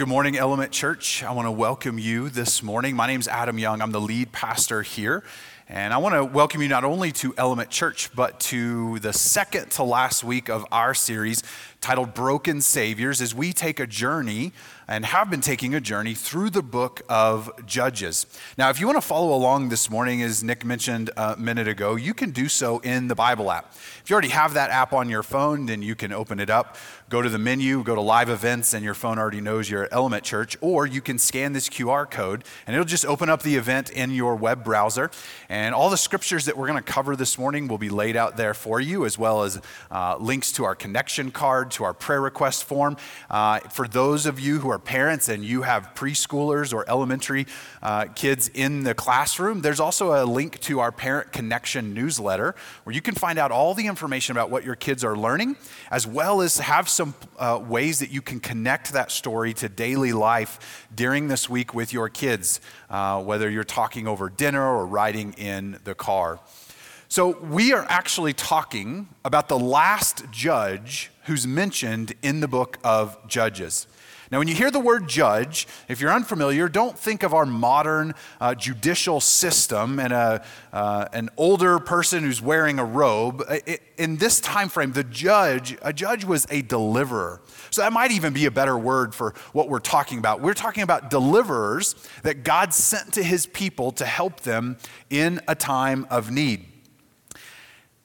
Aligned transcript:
good 0.00 0.08
morning, 0.08 0.38
Element 0.38 0.72
Church. 0.72 1.22
I 1.22 1.32
want 1.32 1.44
to 1.44 1.52
welcome 1.52 1.98
you 1.98 2.30
this 2.30 2.62
morning. 2.62 2.96
My 2.96 3.06
name 3.06 3.20
is 3.20 3.28
Adam 3.28 3.58
Young. 3.58 3.82
I'm 3.82 3.92
the 3.92 4.00
lead 4.00 4.32
pastor 4.32 4.80
here. 4.80 5.22
And 5.68 5.92
I 5.92 5.98
want 5.98 6.14
to 6.14 6.24
welcome 6.24 6.62
you 6.62 6.68
not 6.68 6.84
only 6.84 7.12
to 7.12 7.34
Element 7.36 7.68
Church, 7.68 8.08
but 8.14 8.40
to 8.40 8.98
the 9.00 9.12
second 9.12 9.72
to 9.72 9.82
last 9.82 10.24
week 10.24 10.48
of 10.48 10.64
our 10.72 10.94
series 10.94 11.42
titled 11.80 12.12
Broken 12.12 12.60
Saviors 12.60 13.20
as 13.20 13.34
we 13.34 13.52
take 13.52 13.80
a 13.80 13.86
journey 13.86 14.52
and 14.90 15.04
have 15.04 15.30
been 15.30 15.40
taking 15.40 15.72
a 15.72 15.80
journey 15.80 16.14
through 16.14 16.50
the 16.50 16.62
book 16.62 17.00
of 17.08 17.48
Judges. 17.64 18.26
Now, 18.58 18.70
if 18.70 18.80
you 18.80 18.86
want 18.86 18.96
to 18.96 19.06
follow 19.06 19.32
along 19.32 19.68
this 19.68 19.88
morning, 19.88 20.20
as 20.20 20.42
Nick 20.42 20.64
mentioned 20.64 21.10
a 21.16 21.36
minute 21.36 21.68
ago, 21.68 21.94
you 21.94 22.12
can 22.12 22.32
do 22.32 22.48
so 22.48 22.80
in 22.80 23.06
the 23.06 23.14
Bible 23.14 23.52
app. 23.52 23.72
If 24.02 24.10
you 24.10 24.14
already 24.14 24.30
have 24.30 24.54
that 24.54 24.70
app 24.70 24.92
on 24.92 25.08
your 25.08 25.22
phone, 25.22 25.66
then 25.66 25.80
you 25.80 25.94
can 25.94 26.12
open 26.12 26.40
it 26.40 26.50
up, 26.50 26.76
go 27.08 27.22
to 27.22 27.28
the 27.28 27.38
menu, 27.38 27.84
go 27.84 27.94
to 27.94 28.00
live 28.00 28.28
events, 28.28 28.74
and 28.74 28.84
your 28.84 28.94
phone 28.94 29.16
already 29.16 29.40
knows 29.40 29.70
you're 29.70 29.84
at 29.84 29.92
Element 29.92 30.24
Church, 30.24 30.56
or 30.60 30.86
you 30.86 31.00
can 31.00 31.18
scan 31.18 31.52
this 31.52 31.68
QR 31.68 32.10
code 32.10 32.42
and 32.66 32.74
it'll 32.74 32.84
just 32.84 33.06
open 33.06 33.28
up 33.28 33.42
the 33.42 33.54
event 33.54 33.90
in 33.90 34.10
your 34.10 34.34
web 34.34 34.64
browser. 34.64 35.10
And 35.48 35.72
all 35.72 35.88
the 35.88 35.96
scriptures 35.96 36.46
that 36.46 36.56
we're 36.56 36.66
going 36.66 36.82
to 36.82 36.92
cover 36.92 37.14
this 37.14 37.38
morning 37.38 37.68
will 37.68 37.78
be 37.78 37.90
laid 37.90 38.16
out 38.16 38.36
there 38.36 38.54
for 38.54 38.80
you, 38.80 39.06
as 39.06 39.16
well 39.16 39.44
as 39.44 39.60
uh, 39.92 40.16
links 40.18 40.50
to 40.52 40.64
our 40.64 40.74
connection 40.74 41.30
card, 41.30 41.69
to 41.70 41.84
our 41.84 41.94
prayer 41.94 42.20
request 42.20 42.64
form. 42.64 42.96
Uh, 43.30 43.60
for 43.60 43.88
those 43.88 44.26
of 44.26 44.38
you 44.38 44.60
who 44.60 44.70
are 44.70 44.78
parents 44.78 45.28
and 45.28 45.44
you 45.44 45.62
have 45.62 45.94
preschoolers 45.94 46.74
or 46.74 46.88
elementary 46.88 47.46
uh, 47.82 48.06
kids 48.06 48.48
in 48.54 48.84
the 48.84 48.94
classroom, 48.94 49.60
there's 49.60 49.80
also 49.80 50.22
a 50.22 50.24
link 50.24 50.60
to 50.60 50.80
our 50.80 50.92
Parent 50.92 51.32
Connection 51.32 51.94
newsletter 51.94 52.54
where 52.84 52.94
you 52.94 53.00
can 53.00 53.14
find 53.14 53.38
out 53.38 53.50
all 53.50 53.74
the 53.74 53.86
information 53.86 54.36
about 54.36 54.50
what 54.50 54.64
your 54.64 54.76
kids 54.76 55.04
are 55.04 55.16
learning, 55.16 55.56
as 55.90 56.06
well 56.06 56.40
as 56.40 56.58
have 56.58 56.88
some 56.88 57.14
uh, 57.38 57.60
ways 57.62 58.00
that 58.00 58.10
you 58.10 58.22
can 58.22 58.40
connect 58.40 58.92
that 58.92 59.10
story 59.10 59.52
to 59.54 59.68
daily 59.68 60.12
life 60.12 60.86
during 60.94 61.28
this 61.28 61.48
week 61.48 61.74
with 61.74 61.92
your 61.92 62.08
kids, 62.08 62.60
uh, 62.88 63.22
whether 63.22 63.48
you're 63.48 63.64
talking 63.64 64.06
over 64.06 64.28
dinner 64.28 64.64
or 64.64 64.86
riding 64.86 65.32
in 65.34 65.78
the 65.84 65.94
car. 65.94 66.40
So, 67.08 67.40
we 67.40 67.72
are 67.72 67.84
actually 67.88 68.34
talking 68.34 69.08
about 69.24 69.48
the 69.48 69.58
last 69.58 70.30
judge 70.30 71.10
who's 71.24 71.46
mentioned 71.46 72.14
in 72.22 72.40
the 72.40 72.48
book 72.48 72.78
of 72.84 73.16
Judges. 73.26 73.86
Now, 74.30 74.38
when 74.38 74.46
you 74.46 74.54
hear 74.54 74.70
the 74.70 74.78
word 74.78 75.08
judge, 75.08 75.66
if 75.88 76.00
you're 76.00 76.12
unfamiliar, 76.12 76.68
don't 76.68 76.96
think 76.96 77.24
of 77.24 77.34
our 77.34 77.44
modern 77.44 78.14
uh, 78.40 78.54
judicial 78.54 79.20
system 79.20 79.98
and 79.98 80.12
a, 80.12 80.44
uh, 80.72 81.08
an 81.12 81.30
older 81.36 81.80
person 81.80 82.22
who's 82.22 82.40
wearing 82.40 82.78
a 82.78 82.84
robe. 82.84 83.42
In 83.98 84.18
this 84.18 84.40
time 84.40 84.68
frame, 84.68 84.92
the 84.92 85.02
judge, 85.02 85.76
a 85.82 85.92
judge 85.92 86.24
was 86.24 86.46
a 86.48 86.62
deliverer. 86.62 87.40
So 87.70 87.82
that 87.82 87.92
might 87.92 88.12
even 88.12 88.32
be 88.32 88.46
a 88.46 88.52
better 88.52 88.78
word 88.78 89.16
for 89.16 89.34
what 89.52 89.68
we're 89.68 89.80
talking 89.80 90.20
about. 90.20 90.40
We're 90.40 90.54
talking 90.54 90.84
about 90.84 91.10
deliverers 91.10 91.96
that 92.22 92.44
God 92.44 92.72
sent 92.72 93.14
to 93.14 93.24
his 93.24 93.46
people 93.46 93.90
to 93.92 94.06
help 94.06 94.42
them 94.42 94.76
in 95.10 95.40
a 95.48 95.56
time 95.56 96.06
of 96.08 96.30
need. 96.30 96.69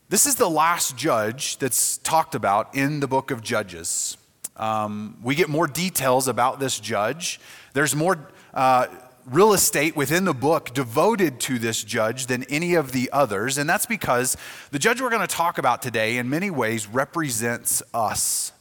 This 0.07 0.27
is 0.27 0.35
the 0.35 0.47
last 0.47 0.95
judge 0.95 1.57
that's 1.57 1.97
talked 1.97 2.35
about 2.35 2.75
in 2.75 2.99
the 2.99 3.07
book 3.07 3.31
of 3.31 3.41
Judges. 3.41 4.17
Um, 4.55 5.17
we 5.23 5.33
get 5.33 5.49
more 5.49 5.65
details 5.65 6.27
about 6.27 6.59
this 6.59 6.79
judge. 6.79 7.39
There's 7.73 7.95
more 7.95 8.29
uh, 8.53 8.85
real 9.25 9.53
estate 9.53 9.95
within 9.95 10.25
the 10.25 10.33
book 10.33 10.75
devoted 10.75 11.39
to 11.41 11.57
this 11.57 11.83
judge 11.83 12.27
than 12.27 12.43
any 12.43 12.75
of 12.75 12.91
the 12.91 13.09
others. 13.11 13.57
And 13.57 13.67
that's 13.67 13.87
because 13.87 14.37
the 14.69 14.77
judge 14.77 15.01
we're 15.01 15.09
going 15.09 15.27
to 15.27 15.35
talk 15.35 15.57
about 15.57 15.81
today, 15.81 16.17
in 16.17 16.29
many 16.29 16.51
ways, 16.51 16.85
represents 16.85 17.81
us 17.91 18.51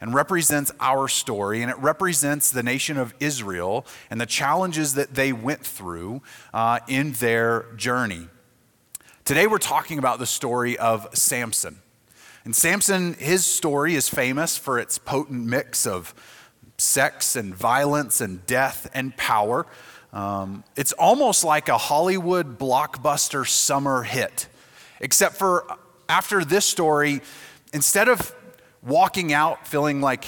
and 0.00 0.14
represents 0.14 0.72
our 0.80 1.08
story, 1.08 1.60
and 1.60 1.70
it 1.70 1.76
represents 1.76 2.50
the 2.50 2.62
nation 2.62 2.96
of 2.96 3.12
Israel 3.20 3.84
and 4.08 4.18
the 4.18 4.26
challenges 4.26 4.94
that 4.94 5.14
they 5.14 5.34
went 5.34 5.60
through 5.60 6.22
uh, 6.54 6.78
in 6.88 7.12
their 7.12 7.66
journey. 7.76 8.28
Today, 9.26 9.48
we're 9.48 9.58
talking 9.58 9.98
about 9.98 10.20
the 10.20 10.26
story 10.26 10.78
of 10.78 11.08
Samson. 11.12 11.80
And 12.44 12.54
Samson, 12.54 13.14
his 13.14 13.44
story 13.44 13.96
is 13.96 14.08
famous 14.08 14.56
for 14.56 14.78
its 14.78 14.98
potent 14.98 15.46
mix 15.46 15.84
of 15.84 16.14
sex 16.78 17.34
and 17.34 17.52
violence 17.52 18.20
and 18.20 18.46
death 18.46 18.88
and 18.94 19.16
power. 19.16 19.66
Um, 20.12 20.62
it's 20.76 20.92
almost 20.92 21.42
like 21.42 21.68
a 21.68 21.76
Hollywood 21.76 22.56
blockbuster 22.56 23.44
summer 23.48 24.04
hit, 24.04 24.46
except 25.00 25.34
for 25.34 25.66
after 26.08 26.44
this 26.44 26.64
story, 26.64 27.20
instead 27.72 28.08
of 28.08 28.32
walking 28.80 29.32
out 29.32 29.66
feeling 29.66 30.00
like 30.00 30.24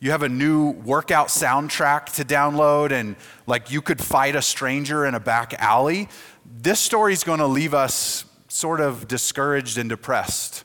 you 0.00 0.12
have 0.12 0.22
a 0.22 0.28
new 0.30 0.70
workout 0.70 1.28
soundtrack 1.28 2.06
to 2.06 2.24
download 2.24 2.90
and 2.90 3.16
like 3.46 3.70
you 3.70 3.82
could 3.82 4.00
fight 4.02 4.34
a 4.34 4.42
stranger 4.42 5.04
in 5.04 5.14
a 5.14 5.20
back 5.20 5.54
alley, 5.58 6.08
this 6.56 6.78
story 6.78 7.12
is 7.12 7.24
going 7.24 7.40
to 7.40 7.48
leave 7.48 7.74
us 7.74 8.24
sort 8.46 8.80
of 8.80 9.08
discouraged 9.08 9.76
and 9.76 9.88
depressed 9.88 10.62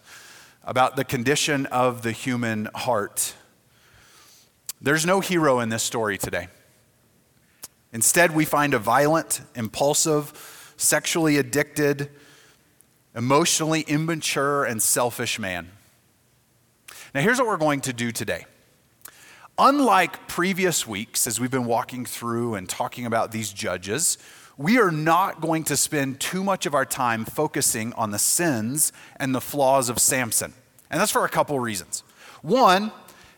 about 0.64 0.96
the 0.96 1.04
condition 1.04 1.66
of 1.68 2.04
the 2.04 2.12
human 2.12 2.70
heart. 2.76 3.34
There's 4.80 5.04
no 5.04 5.20
hero 5.20 5.60
in 5.60 5.70
this 5.70 5.82
story 5.82 6.20
today. 6.20 6.48
Instead, 7.92 8.36
we 8.36 8.46
find 8.46 8.76
a 8.76 8.80
violent, 8.80 9.42
impulsive, 9.56 10.74
sexually 10.78 11.38
addicted, 11.38 12.12
emotionally 13.16 13.82
immature, 13.82 14.66
and 14.66 14.80
selfish 14.84 15.40
man. 15.40 15.70
Now, 17.16 17.22
here's 17.22 17.40
what 17.40 17.48
we're 17.48 17.58
going 17.58 17.82
to 17.82 17.94
do 17.94 18.12
today. 18.12 18.46
Unlike 19.58 20.28
previous 20.28 20.86
weeks, 20.86 21.26
as 21.26 21.40
we've 21.40 21.50
been 21.50 21.66
walking 21.66 22.06
through 22.06 22.54
and 22.54 22.70
talking 22.70 23.08
about 23.08 23.32
these 23.32 23.52
judges, 23.52 24.20
we 24.60 24.78
are 24.78 24.92
not 24.92 25.40
going 25.40 25.64
to 25.64 25.78
spend 25.78 26.20
too 26.20 26.44
much 26.44 26.66
of 26.66 26.76
our 26.76 26.84
time 26.84 27.24
focusing 27.24 27.94
on 27.94 28.12
the 28.12 28.20
sins 28.20 28.92
and 29.16 29.34
the 29.34 29.40
flaws 29.40 29.88
of 29.88 30.00
Samson. 30.00 30.54
And 30.92 31.00
that's 31.00 31.14
for 31.14 31.24
a 31.24 31.30
couple 31.30 31.58
reasons. 31.62 32.04
One, 32.42 32.92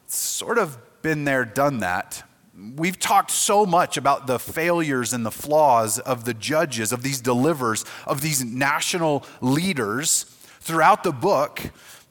it's 0.03 0.15
sort 0.15 0.57
of 0.57 0.79
been 1.03 1.25
there, 1.25 1.45
done 1.45 1.77
that. 1.77 2.23
We've 2.75 2.97
talked 2.97 3.29
so 3.29 3.67
much 3.67 3.97
about 3.97 4.25
the 4.25 4.39
failures 4.39 5.13
and 5.13 5.23
the 5.23 5.31
flaws 5.31 5.99
of 5.99 6.25
the 6.25 6.33
judges, 6.33 6.91
of 6.91 7.03
these 7.03 7.21
deliverers, 7.21 7.85
of 8.07 8.21
these 8.21 8.43
national 8.43 9.23
leaders 9.41 10.23
throughout 10.59 11.03
the 11.03 11.11
book 11.11 11.61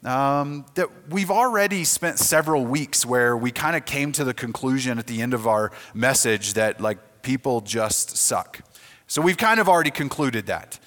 um, 0.05 0.65
that 0.77 0.89
we've 1.09 1.33
already 1.33 1.83
spent 1.83 2.21
several 2.21 2.65
weeks 2.65 3.05
where 3.05 3.37
we 3.37 3.51
kind 3.51 3.75
of 3.75 3.85
came 3.85 4.13
to 4.13 4.23
the 4.23 4.35
conclusion 4.35 5.01
at 5.01 5.09
the 5.09 5.21
end 5.21 5.35
of 5.35 5.49
our 5.49 5.73
message 5.95 6.55
that 6.55 6.81
like 6.81 7.23
people 7.23 7.61
just 7.61 8.17
suck. 8.17 8.61
So 9.11 9.21
we've 9.21 9.37
kind 9.37 9.59
of 9.59 9.69
already 9.69 9.91
concluded 9.91 10.47
that. 10.47 10.79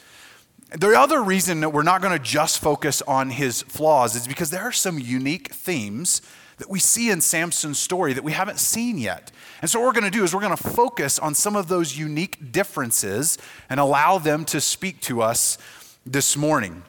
The 0.72 0.98
other 0.98 1.22
reason 1.22 1.60
that 1.60 1.72
we're 1.72 1.84
not 1.84 2.02
going 2.02 2.18
to 2.18 2.24
just 2.24 2.60
focus 2.60 3.02
on 3.02 3.32
his 3.32 3.64
flaws 3.64 4.16
is 4.16 4.30
because 4.30 4.50
there 4.50 4.62
are 4.62 4.72
some 4.72 4.98
unique 4.98 5.52
themes 5.52 6.22
that 6.58 6.70
we 6.70 6.80
see 6.80 7.10
in 7.10 7.20
Samson's 7.20 7.80
story 7.80 8.14
that 8.14 8.24
we 8.24 8.32
haven't 8.32 8.60
seen 8.60 8.98
yet. 8.98 9.34
And 9.62 9.70
so, 9.70 9.78
what 9.78 9.88
we're 9.88 10.00
going 10.00 10.10
to 10.10 10.18
do 10.18 10.24
is 10.24 10.34
we're 10.34 10.40
going 10.40 10.56
to 10.56 10.64
focus 10.64 11.20
on 11.20 11.36
some 11.36 11.58
of 11.58 11.68
those 11.68 11.98
unique 11.98 12.54
differences 12.54 13.38
and 13.70 13.78
allow 13.78 14.20
them 14.20 14.46
to 14.46 14.62
speak 14.62 15.02
to 15.02 15.22
us 15.22 15.58
this 16.06 16.38
morning. 16.38 16.84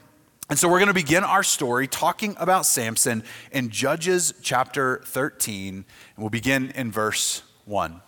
And 0.49 0.57
so, 0.57 0.69
we're 0.69 0.79
going 0.79 0.87
to 0.87 0.95
begin 0.95 1.25
our 1.25 1.43
story 1.43 1.89
talking 1.89 2.37
about 2.39 2.65
Samson 2.65 3.25
in 3.51 3.71
Judges 3.71 4.35
chapter 4.41 5.03
13, 5.05 5.75
and 5.75 5.85
we'll 6.17 6.31
begin 6.31 6.71
in 6.77 6.93
verse 6.93 7.43
1. 7.65 8.01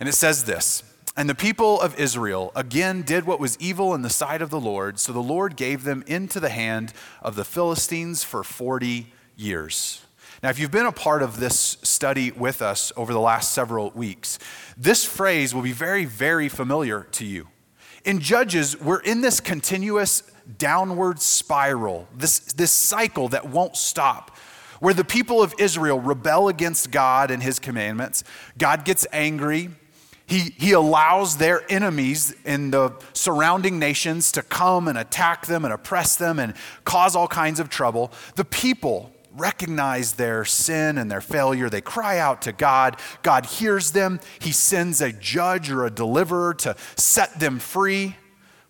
And 0.00 0.08
it 0.08 0.14
says 0.14 0.42
this. 0.42 0.82
And 1.16 1.30
the 1.30 1.34
people 1.34 1.80
of 1.80 1.98
Israel 1.98 2.52
again 2.54 3.00
did 3.00 3.24
what 3.24 3.40
was 3.40 3.56
evil 3.58 3.94
in 3.94 4.02
the 4.02 4.10
sight 4.10 4.42
of 4.42 4.50
the 4.50 4.60
Lord, 4.60 4.98
so 4.98 5.12
the 5.12 5.22
Lord 5.22 5.56
gave 5.56 5.84
them 5.84 6.04
into 6.06 6.40
the 6.40 6.50
hand 6.50 6.92
of 7.22 7.36
the 7.36 7.44
Philistines 7.44 8.22
for 8.22 8.44
40 8.44 9.06
years. 9.34 10.02
Now, 10.42 10.50
if 10.50 10.58
you've 10.58 10.70
been 10.70 10.84
a 10.84 10.92
part 10.92 11.22
of 11.22 11.40
this 11.40 11.78
study 11.82 12.30
with 12.30 12.60
us 12.60 12.92
over 12.96 13.14
the 13.14 13.20
last 13.20 13.52
several 13.52 13.90
weeks, 13.90 14.38
this 14.76 15.06
phrase 15.06 15.54
will 15.54 15.62
be 15.62 15.72
very, 15.72 16.04
very 16.04 16.50
familiar 16.50 17.04
to 17.12 17.24
you. 17.24 17.48
In 18.04 18.20
Judges, 18.20 18.78
we're 18.78 19.00
in 19.00 19.22
this 19.22 19.40
continuous 19.40 20.22
downward 20.58 21.20
spiral, 21.20 22.06
this, 22.14 22.40
this 22.40 22.70
cycle 22.70 23.28
that 23.28 23.48
won't 23.48 23.76
stop, 23.76 24.36
where 24.80 24.94
the 24.94 25.04
people 25.04 25.42
of 25.42 25.54
Israel 25.58 25.98
rebel 25.98 26.48
against 26.48 26.90
God 26.90 27.30
and 27.30 27.42
his 27.42 27.58
commandments. 27.58 28.22
God 28.58 28.84
gets 28.84 29.06
angry. 29.12 29.70
He, 30.26 30.54
he 30.58 30.72
allows 30.72 31.36
their 31.36 31.62
enemies 31.70 32.34
in 32.44 32.72
the 32.72 32.92
surrounding 33.12 33.78
nations 33.78 34.32
to 34.32 34.42
come 34.42 34.88
and 34.88 34.98
attack 34.98 35.46
them 35.46 35.64
and 35.64 35.72
oppress 35.72 36.16
them 36.16 36.40
and 36.40 36.54
cause 36.84 37.14
all 37.14 37.28
kinds 37.28 37.60
of 37.60 37.68
trouble. 37.68 38.12
The 38.34 38.44
people 38.44 39.12
recognize 39.36 40.14
their 40.14 40.44
sin 40.44 40.98
and 40.98 41.10
their 41.10 41.20
failure. 41.20 41.70
They 41.70 41.80
cry 41.80 42.18
out 42.18 42.42
to 42.42 42.52
God. 42.52 42.98
God 43.22 43.46
hears 43.46 43.92
them. 43.92 44.18
He 44.40 44.50
sends 44.50 45.00
a 45.00 45.12
judge 45.12 45.70
or 45.70 45.84
a 45.84 45.90
deliverer 45.90 46.54
to 46.54 46.74
set 46.96 47.38
them 47.38 47.58
free. 47.58 48.16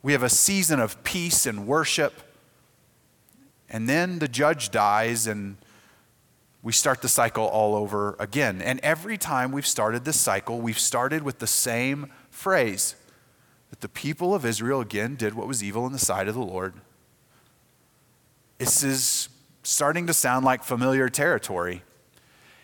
We 0.03 0.13
have 0.13 0.23
a 0.23 0.29
season 0.29 0.79
of 0.79 1.03
peace 1.05 1.47
and 1.47 1.67
worship. 1.67 2.23
And 3.69 3.89
then 3.89 4.19
the 4.19 4.29
judge 4.29 4.71
dies, 4.71 5.27
and 5.27 5.57
we 6.67 6.73
start 6.73 7.01
the 7.01 7.09
cycle 7.09 7.45
all 7.45 7.77
over 7.77 8.17
again. 8.19 8.61
And 8.61 8.81
every 8.81 9.17
time 9.17 9.53
we've 9.53 9.65
started 9.65 10.05
this 10.05 10.19
cycle, 10.19 10.61
we've 10.61 10.81
started 10.81 11.23
with 11.23 11.39
the 11.39 11.47
same 11.47 12.11
phrase 12.29 12.97
that 13.71 13.83
the 13.83 13.89
people 13.89 14.35
of 14.35 14.45
Israel 14.45 14.81
again 14.81 15.15
did 15.15 15.35
what 15.35 15.47
was 15.47 15.63
evil 15.63 15.87
in 15.87 15.93
the 15.93 15.99
sight 16.01 16.27
of 16.27 16.35
the 16.35 16.41
Lord. 16.41 16.75
This 18.59 18.83
is 18.83 19.29
starting 19.63 20.09
to 20.09 20.13
sound 20.13 20.45
like 20.45 20.65
familiar 20.65 21.09
territory. 21.09 21.85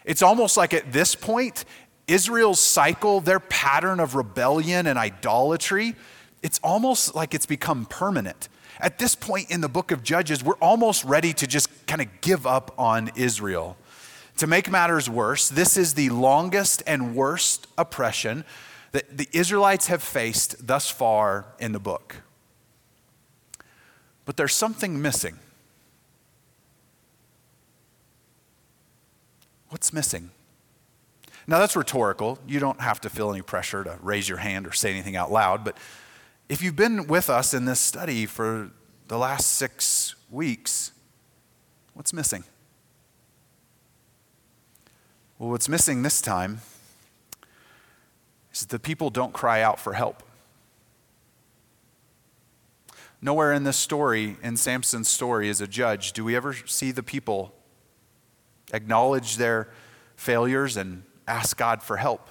It's 0.05 0.21
almost 0.21 0.57
like 0.57 0.75
at 0.75 0.93
this 0.93 1.15
point, 1.15 1.65
Israel's 2.09 2.59
cycle, 2.59 3.21
their 3.21 3.39
pattern 3.39 4.01
of 4.01 4.17
rebellion 4.17 4.89
and 4.89 4.99
idolatry, 4.99 5.95
it's 6.43 6.59
almost 6.65 7.15
like 7.15 7.35
it's 7.35 7.47
become 7.47 7.87
permanent. 7.87 8.49
At 8.81 8.99
this 8.99 9.15
point 9.15 9.53
in 9.53 9.61
the 9.61 9.69
book 9.69 9.93
of 9.93 10.03
Judges, 10.03 10.43
we're 10.43 10.55
almost 10.55 11.05
ready 11.05 11.33
to 11.35 11.47
just 11.47 11.87
kind 11.87 12.01
of 12.01 12.09
give 12.21 12.49
up 12.49 12.75
on 12.77 13.13
Israel. 13.15 13.77
To 14.39 14.47
make 14.47 14.71
matters 14.71 15.09
worse, 15.09 15.49
this 15.49 15.77
is 15.77 15.95
the 15.95 16.11
longest 16.11 16.83
and 16.87 17.15
worst 17.15 17.67
oppression 17.79 18.45
that 18.93 19.17
the 19.17 19.29
Israelites 19.33 19.87
have 19.87 20.03
faced 20.03 20.67
thus 20.67 20.91
far 20.91 21.47
in 21.59 21.73
the 21.73 21.79
book. 21.79 22.17
But 24.25 24.37
there's 24.37 24.55
something 24.55 25.01
missing. 25.01 25.39
What's 29.69 29.93
missing? 29.93 30.31
Now, 31.47 31.59
that's 31.59 31.75
rhetorical. 31.75 32.39
You 32.47 32.61
don't 32.61 32.81
have 32.81 33.01
to 33.01 33.11
feel 33.11 33.33
any 33.33 33.43
pressure 33.43 33.83
to 33.83 33.99
raise 34.01 34.29
your 34.29 34.39
hand 34.39 34.67
or 34.67 34.73
say 34.73 34.91
anything 34.91 35.17
out 35.17 35.33
loud. 35.33 35.65
But 35.65 35.77
if 36.49 36.63
you've 36.63 36.77
been 36.77 37.07
with 37.07 37.31
us 37.31 37.53
in 37.55 37.65
this 37.65 37.81
study 37.81 38.27
for 38.27 38.71
the 39.09 39.19
last 39.19 39.53
six 39.53 40.15
weeks, 40.31 40.93
what's 41.95 42.13
missing? 42.13 42.45
Well, 45.43 45.51
what's 45.51 45.69
missing 45.69 46.05
this 46.05 46.21
time 46.21 46.61
is 48.53 48.61
that 48.61 48.69
the 48.69 48.79
people 48.79 49.11
don't 49.11 49.33
cry 49.33 49.61
out 49.61 49.81
for 49.81 49.95
help. 49.95 50.23
Nowhere 53.21 53.53
in 53.53 53.65
this 53.65 53.77
story, 53.77 54.37
in 54.41 54.57
Samson's 54.57 55.09
story 55.09 55.51
as 55.51 55.61
a 55.61 55.67
judge, 55.67 56.13
do 56.13 56.25
we 56.25 56.37
ever 56.37 56.55
see 56.55 56.93
the 56.93 57.03
people 57.03 57.53
acknowledge 58.73 59.37
their 59.37 59.69
failures 60.15 60.77
and 60.77 61.03
ask 61.27 61.57
God 61.57 61.83
for 61.83 61.97
help. 61.97 62.29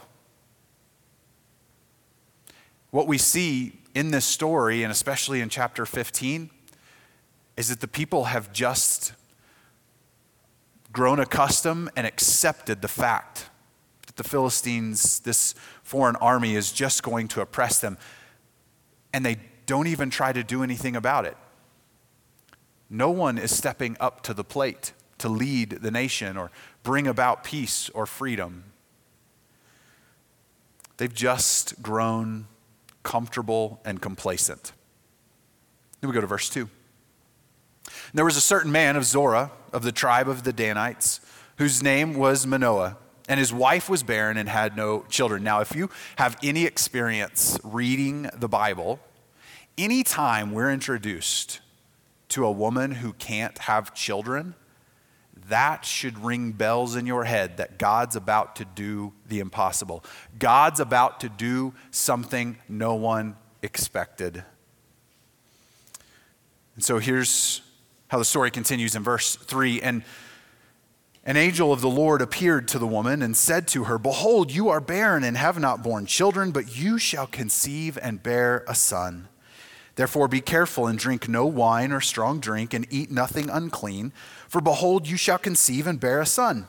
What 2.92 3.08
we 3.08 3.18
see 3.18 3.74
in 3.94 4.12
this 4.12 4.24
story, 4.24 4.84
and 4.84 4.92
especially 4.92 5.42
in 5.42 5.50
chapter 5.50 5.86
15, 5.86 6.50
is 7.58 7.68
that 7.68 7.82
the 7.82 7.90
people 7.90 8.24
have 8.24 8.54
just 8.54 9.12
grown 10.92 11.20
accustomed 11.20 11.90
and 11.96 12.06
accepted 12.06 12.82
the 12.82 12.88
fact 12.88 13.50
that 14.08 14.16
the 14.16 14.24
Philistines, 14.24 15.20
this 15.22 15.54
foreign 15.84 16.16
army, 16.18 16.56
is 16.56 16.72
just 16.72 17.04
going 17.04 17.28
to 17.30 17.42
oppress 17.42 17.80
them. 17.80 17.98
And 19.14 19.26
they 19.26 19.38
don't 19.66 19.88
even 19.88 20.10
try 20.10 20.34
to 20.34 20.44
do 20.44 20.64
anything 20.64 20.96
about 20.96 21.26
it. 21.26 21.38
No 22.90 23.10
one 23.10 23.38
is 23.38 23.56
stepping 23.56 23.96
up 24.00 24.22
to 24.24 24.34
the 24.34 24.44
plate 24.44 24.94
to 25.20 25.30
lead 25.30 25.70
the 25.70 25.92
nation 25.92 26.36
or 26.36 26.52
bring 26.84 27.08
about 27.08 27.44
peace 27.44 27.90
or 27.90 28.06
freedom. 28.06 28.66
They've 30.98 31.14
just 31.14 31.82
grown 31.82 32.48
comfortable 33.04 33.80
and 33.86 34.02
complacent. 34.02 34.74
Then 36.00 36.10
we 36.10 36.14
go 36.14 36.22
to 36.22 36.28
verse 36.28 36.50
2. 36.50 36.70
There 38.14 38.26
was 38.26 38.38
a 38.38 38.42
certain 38.42 38.72
man 38.72 38.96
of 38.96 39.06
Zorah, 39.06 39.52
of 39.74 39.84
the 39.84 39.92
tribe 39.92 40.28
of 40.28 40.44
the 40.44 40.54
Danites, 40.54 41.22
whose 41.58 41.82
name 41.82 42.14
was 42.14 42.46
Manoah, 42.46 42.98
and 43.30 43.40
his 43.40 43.54
wife 43.54 43.90
was 43.90 44.04
barren 44.04 44.38
and 44.38 44.50
had 44.50 44.76
no 44.76 45.06
children. 45.10 45.44
Now, 45.44 45.62
if 45.62 45.76
you 45.76 45.90
have 46.18 46.38
any 46.44 46.66
experience 46.66 47.60
reading 47.64 48.30
the 48.36 48.50
Bible, 48.50 49.00
anytime 49.78 50.52
we're 50.52 50.72
introduced 50.72 51.62
to 52.30 52.46
a 52.46 52.52
woman 52.52 52.92
who 52.92 53.14
can't 53.14 53.58
have 53.60 53.94
children, 53.94 54.56
that 55.48 55.86
should 55.86 56.18
ring 56.20 56.52
bells 56.52 56.96
in 56.96 57.06
your 57.06 57.26
head 57.26 57.58
that 57.58 57.78
God's 57.78 58.16
about 58.16 58.56
to 58.58 58.66
do 58.66 59.14
the 59.28 59.40
impossible. 59.40 60.04
God's 60.40 60.80
about 60.80 61.20
to 61.22 61.30
do 61.30 61.74
something 61.92 62.58
no 62.70 62.96
one 62.96 63.36
expected. 63.62 64.44
And 66.76 66.84
so 66.84 67.00
here's 67.00 67.62
how 68.12 68.18
the 68.18 68.26
story 68.26 68.52
continues 68.52 68.94
in 68.94 69.02
verse 69.04 69.38
3 69.38 69.82
and 69.82 70.04
an 71.24 71.38
angel 71.38 71.72
of 71.72 71.80
the 71.80 71.90
Lord 71.90 72.22
appeared 72.22 72.68
to 72.68 72.78
the 72.78 72.86
woman 72.86 73.22
and 73.22 73.38
said 73.38 73.70
to 73.70 73.86
her, 73.86 73.98
Behold, 73.98 74.52
you 74.52 74.68
are 74.68 74.82
barren 74.82 75.24
and 75.24 75.38
have 75.38 75.58
not 75.58 75.82
borne 75.82 76.06
children, 76.06 76.52
but 76.52 76.78
you 76.78 76.98
shall 76.98 77.26
conceive 77.26 77.98
and 78.02 78.22
bear 78.22 78.66
a 78.68 78.76
son. 78.76 79.30
Therefore, 79.96 80.28
be 80.28 80.42
careful 80.42 80.88
and 80.88 81.00
drink 81.00 81.30
no 81.30 81.46
wine 81.46 81.94
or 81.94 82.02
strong 82.02 82.42
drink, 82.42 82.74
and 82.74 82.86
eat 82.90 83.12
nothing 83.12 83.50
unclean 83.50 84.12
for 84.50 84.60
behold, 84.60 85.08
you 85.08 85.16
shall 85.16 85.38
conceive 85.38 85.88
and 85.88 85.98
bear 85.98 86.20
a 86.20 86.26
son. 86.26 86.68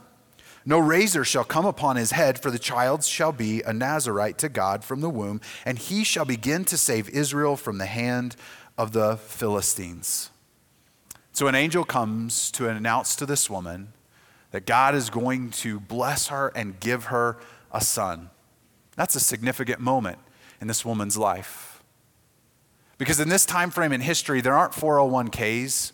No 0.64 0.78
razor 0.78 1.24
shall 1.24 1.42
come 1.42 1.66
upon 1.66 1.96
his 1.96 2.12
head, 2.12 2.38
for 2.38 2.52
the 2.52 2.58
child 2.60 3.02
shall 3.02 3.32
be 3.32 3.62
a 3.62 3.72
Nazarite 3.72 4.38
to 4.38 4.48
God 4.48 4.84
from 4.84 5.00
the 5.00 5.10
womb, 5.10 5.40
and 5.66 5.76
he 5.76 6.04
shall 6.04 6.24
begin 6.24 6.64
to 6.66 6.78
save 6.78 7.08
Israel 7.08 7.56
from 7.56 7.78
the 7.78 7.86
hand 7.86 8.36
of 8.78 8.92
the 8.92 9.16
Philistines. 9.16 10.30
So 11.32 11.46
an 11.46 11.54
angel 11.54 11.84
comes 11.84 12.50
to 12.52 12.68
announce 12.68 13.16
to 13.16 13.26
this 13.26 13.48
woman 13.48 13.94
that 14.50 14.66
God 14.66 14.94
is 14.94 15.08
going 15.08 15.50
to 15.50 15.80
bless 15.80 16.28
her 16.28 16.52
and 16.54 16.78
give 16.78 17.04
her 17.04 17.38
a 17.72 17.80
son. 17.80 18.28
That's 18.96 19.14
a 19.14 19.20
significant 19.20 19.80
moment 19.80 20.18
in 20.60 20.68
this 20.68 20.84
woman's 20.84 21.16
life. 21.16 21.82
Because 22.98 23.18
in 23.18 23.30
this 23.30 23.46
time 23.46 23.70
frame 23.70 23.92
in 23.92 24.02
history, 24.02 24.42
there 24.42 24.54
aren't 24.54 24.74
401ks. 24.74 25.92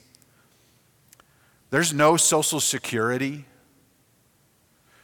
There's 1.71 1.95
no 1.95 2.17
social 2.17 2.61
security. 2.61 3.45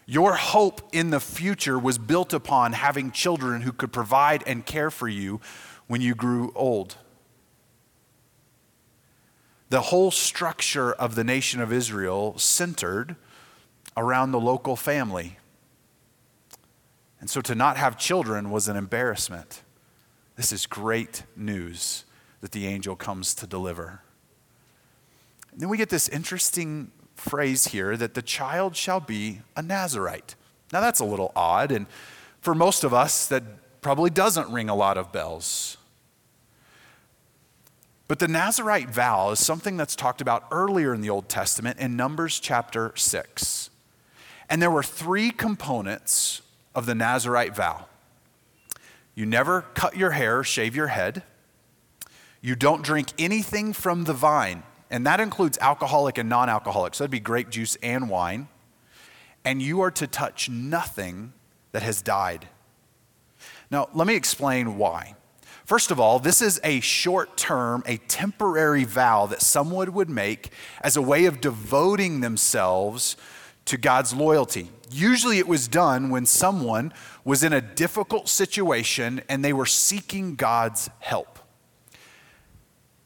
Your 0.05 0.35
hope 0.35 0.83
in 0.93 1.11
the 1.11 1.21
future 1.21 1.79
was 1.79 1.97
built 1.97 2.35
upon 2.35 2.73
having 2.73 3.13
children 3.13 3.63
who 3.63 3.73
could 3.73 3.93
provide 3.93 4.43
and 4.47 4.67
care 4.67 4.91
for 4.91 5.09
you 5.09 5.41
when 5.87 6.01
you 6.01 6.15
grew 6.15 6.53
old. 6.57 6.97
The 9.75 9.81
whole 9.81 10.13
structure 10.13 10.93
of 10.93 11.17
the 11.17 11.25
nation 11.25 11.61
of 11.61 11.73
Israel 11.73 12.39
centered 12.39 13.17
around 13.97 14.31
the 14.31 14.39
local 14.39 14.77
family. 14.77 15.39
And 17.19 17.29
so 17.29 17.41
to 17.41 17.57
not 17.57 17.77
have 17.77 17.99
children 17.99 18.53
was 18.53 18.69
an 18.69 18.77
embarrassment. 18.77 19.65
This 20.37 20.53
is 20.53 20.67
great 20.67 21.25
news 21.35 22.05
that 22.41 22.53
the 22.53 22.69
angel 22.69 22.95
comes 22.95 23.35
to 23.35 23.49
deliver. 23.49 24.03
And 25.51 25.61
then 25.61 25.69
we 25.69 25.77
get 25.77 25.89
this 25.89 26.09
interesting 26.09 26.93
phrase 27.17 27.67
here 27.67 27.97
that 27.97 28.15
the 28.15 28.23
child 28.23 28.77
shall 28.77 29.01
be 29.01 29.41
a 29.57 29.63
Nazarite. 29.63 30.37
Now 30.73 30.83
that's 30.83 31.01
a 31.01 31.05
little 31.05 31.33
odd, 31.35 31.73
and 31.73 31.87
for 32.41 32.55
most 32.55 32.85
of 32.85 32.95
us, 32.95 33.27
that 33.27 33.43
probably 33.81 34.11
doesn't 34.11 34.53
ring 34.53 34.69
a 34.69 34.77
lot 34.77 34.97
of 34.97 35.11
bells. 35.11 35.79
But 38.07 38.19
the 38.19 38.29
Nazarite 38.29 38.91
vow 38.91 39.31
is 39.31 39.45
something 39.45 39.77
that's 39.77 39.97
talked 39.97 40.21
about 40.21 40.47
earlier 40.51 40.93
in 40.93 41.01
the 41.01 41.11
Old 41.11 41.29
Testament 41.29 41.79
in 41.79 41.97
Numbers 41.97 42.39
chapter 42.39 42.93
6. 42.95 43.71
And 44.51 44.61
there 44.61 44.71
were 44.71 44.83
three 44.83 45.31
components 45.31 46.43
of 46.75 46.87
the 46.87 46.95
Nazarite 46.95 47.55
vow 47.55 47.87
you 49.17 49.25
never 49.25 49.63
cut 49.75 49.97
your 49.97 50.11
hair, 50.11 50.43
shave 50.43 50.75
your 50.75 50.89
head, 50.89 51.23
you 52.41 52.57
don't 52.57 52.83
drink 52.83 53.11
anything 53.17 53.73
from 53.73 54.05
the 54.05 54.13
vine 54.13 54.65
and 54.95 55.05
that 55.07 55.19
includes 55.19 55.59
alcoholic 55.61 56.19
and 56.19 56.29
non 56.29 56.49
alcoholic. 56.49 56.95
So 56.95 57.03
that'd 57.03 57.11
be 57.11 57.19
grape 57.19 57.51
juice 57.51 57.77
and 57.83 58.09
wine. 58.09 58.47
And 59.45 59.61
you 59.61 59.81
are 59.81 59.91
to 59.91 60.07
touch 60.07 60.49
nothing 60.49 61.33
that 61.73 61.83
has 61.83 62.01
died. 62.01 62.49
Now, 63.73 63.89
let 63.93 64.07
me 64.07 64.15
explain 64.15 64.79
why. 64.79 65.17
First 65.65 65.91
of 65.91 65.99
all, 65.99 66.19
this 66.19 66.43
is 66.43 66.61
a 66.63 66.81
short 66.81 67.37
term, 67.39 67.83
a 67.87 67.97
temporary 67.97 68.85
vow 68.85 69.27
that 69.27 69.41
someone 69.41 69.95
would 69.95 70.11
make 70.11 70.51
as 70.83 70.97
a 70.97 71.03
way 71.03 71.25
of 71.25 71.41
devoting 71.41 72.21
themselves 72.21 73.17
to 73.65 73.79
God's 73.79 74.13
loyalty. 74.13 74.69
Usually 74.91 75.39
it 75.39 75.49
was 75.49 75.67
done 75.67 76.11
when 76.11 76.27
someone 76.27 76.93
was 77.25 77.43
in 77.43 77.55
a 77.55 77.63
difficult 77.63 78.29
situation 78.29 79.23
and 79.29 79.43
they 79.43 79.55
were 79.55 79.65
seeking 79.65 80.35
God's 80.35 80.91
help. 80.99 81.39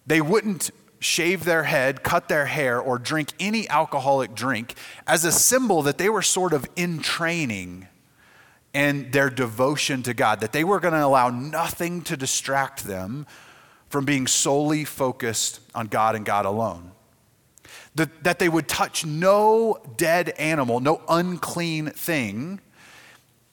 They 0.04 0.20
wouldn't 0.20 0.72
shave 0.98 1.44
their 1.44 1.62
head, 1.62 2.02
cut 2.02 2.28
their 2.28 2.46
hair, 2.46 2.80
or 2.80 2.98
drink 2.98 3.28
any 3.38 3.68
alcoholic 3.68 4.34
drink 4.34 4.74
as 5.06 5.24
a 5.24 5.30
symbol 5.30 5.82
that 5.82 5.96
they 5.96 6.08
were 6.08 6.22
sort 6.22 6.52
of 6.52 6.66
in 6.74 6.98
training 6.98 7.86
in 8.72 9.10
their 9.10 9.30
devotion 9.30 10.02
to 10.04 10.14
God, 10.14 10.40
that 10.40 10.52
they 10.52 10.64
were 10.64 10.80
going 10.80 10.94
to 10.94 11.04
allow 11.04 11.30
nothing 11.30 12.02
to 12.02 12.16
distract 12.16 12.84
them 12.84 13.26
from 13.88 14.04
being 14.04 14.26
solely 14.26 14.84
focused 14.84 15.60
on 15.74 15.86
God 15.86 16.14
and 16.14 16.26
God 16.26 16.44
alone. 16.44 16.92
that, 17.94 18.24
that 18.24 18.38
they 18.38 18.48
would 18.48 18.68
touch 18.68 19.04
no 19.04 19.76
dead 19.96 20.30
animal, 20.38 20.80
no 20.80 21.02
unclean 21.08 21.90
thing, 21.90 22.60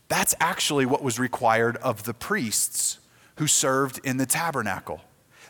that's 0.08 0.36
actually 0.40 0.86
what 0.86 1.04
was 1.04 1.20
required 1.20 1.78
of 1.78 2.04
the 2.04 2.14
priests 2.14 3.00
who 3.38 3.48
served 3.48 4.00
in 4.04 4.18
the 4.18 4.26
tabernacle. 4.26 5.02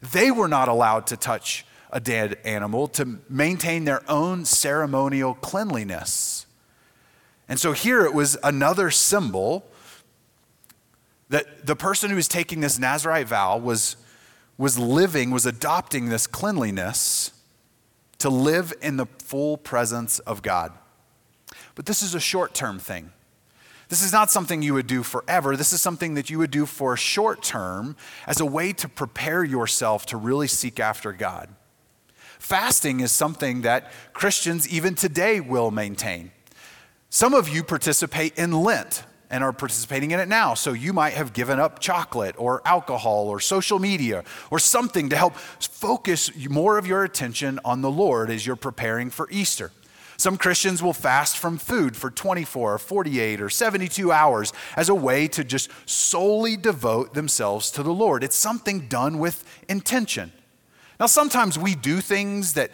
They 0.02 0.32
were 0.32 0.48
not 0.48 0.68
allowed 0.68 1.08
to 1.08 1.18
touch 1.18 1.66
a 1.92 2.00
dead 2.00 2.38
animal 2.44 2.88
to 2.90 3.20
maintain 3.30 3.86
their 3.86 4.02
own 4.10 4.46
ceremonial 4.46 5.36
cleanliness. 5.36 6.46
And 7.48 7.60
so 7.60 7.74
here 7.74 8.06
it 8.06 8.14
was 8.14 8.38
another 8.44 8.90
symbol 8.90 9.66
that 11.30 11.66
the 11.66 11.76
person 11.76 12.10
who 12.10 12.16
was 12.16 12.28
taking 12.28 12.62
this 12.62 12.80
Nazarite 12.80 13.28
vow 13.28 13.58
was, 13.58 13.98
was 14.58 14.78
living, 14.78 15.32
was 15.32 15.46
adopting 15.46 16.10
this 16.10 16.28
cleanliness 16.28 17.32
to 18.20 18.30
live 18.30 18.74
in 18.82 18.98
the 18.98 19.06
full 19.20 19.58
presence 19.58 20.20
of 20.20 20.42
God. 20.42 20.72
But 21.76 21.86
this 21.86 22.02
is 22.02 22.16
a 22.16 22.20
short 22.20 22.54
term 22.54 22.80
thing. 22.80 23.12
This 23.90 24.02
is 24.02 24.12
not 24.12 24.32
something 24.32 24.62
you 24.62 24.74
would 24.74 24.88
do 24.88 25.04
forever. 25.04 25.56
This 25.56 25.72
is 25.72 25.82
something 25.82 26.16
that 26.16 26.30
you 26.30 26.40
would 26.40 26.50
do 26.50 26.66
for 26.66 26.94
a 26.94 26.98
short 26.98 27.44
term 27.44 27.96
as 28.26 28.40
a 28.40 28.46
way 28.46 28.74
to 28.74 28.90
prepare 28.90 29.44
yourself 29.44 30.08
to 30.08 30.18
really 30.18 30.48
seek 30.48 30.80
after 30.80 31.12
God. 31.12 31.50
Fasting 32.40 33.00
is 33.00 33.12
something 33.12 33.62
that 33.62 33.92
Christians 34.14 34.68
even 34.68 34.96
today 34.96 35.40
will 35.40 35.70
maintain. 35.70 36.32
Some 37.10 37.34
of 37.34 37.48
you 37.48 37.64
participate 37.64 38.38
in 38.38 38.52
Lent 38.52 39.04
and 39.30 39.44
are 39.44 39.54
participating 39.54 40.12
in 40.12 40.20
it 40.20 40.28
now. 40.28 40.54
So 40.54 40.74
you 40.74 40.94
might 40.94 41.14
have 41.14 41.34
given 41.34 41.60
up 41.60 41.80
chocolate 41.80 42.36
or 42.38 42.62
alcohol 42.66 43.28
or 43.28 43.40
social 43.40 43.80
media 43.80 44.24
or 44.52 44.60
something 44.60 45.10
to 45.10 45.16
help 45.16 45.36
focus 45.36 46.32
more 46.50 46.78
of 46.78 46.88
your 46.88 47.04
attention 47.04 47.60
on 47.66 47.82
the 47.82 47.92
Lord 47.92 48.30
as 48.30 48.46
you're 48.46 48.56
preparing 48.56 49.10
for 49.10 49.28
Easter. 49.32 49.72
Some 50.18 50.38
Christians 50.38 50.82
will 50.82 50.94
fast 50.94 51.38
from 51.38 51.58
food 51.58 51.98
for 51.98 52.10
24 52.10 52.76
or 52.76 52.78
48 52.78 53.42
or 53.42 53.50
72 53.50 54.12
hours 54.12 54.54
as 54.78 54.88
a 54.88 54.96
way 54.96 55.28
to 55.30 55.44
just 55.44 55.70
solely 55.86 56.56
devote 56.56 57.14
themselves 57.14 57.70
to 57.72 57.84
the 57.84 57.94
Lord. 57.94 58.24
It's 58.24 58.38
something 58.38 58.88
done 58.88 59.20
with 59.20 59.44
intention. 59.68 60.32
Now, 61.00 61.08
sometimes 61.08 61.60
we 61.60 61.76
do 61.76 62.00
things 62.00 62.54
that 62.54 62.72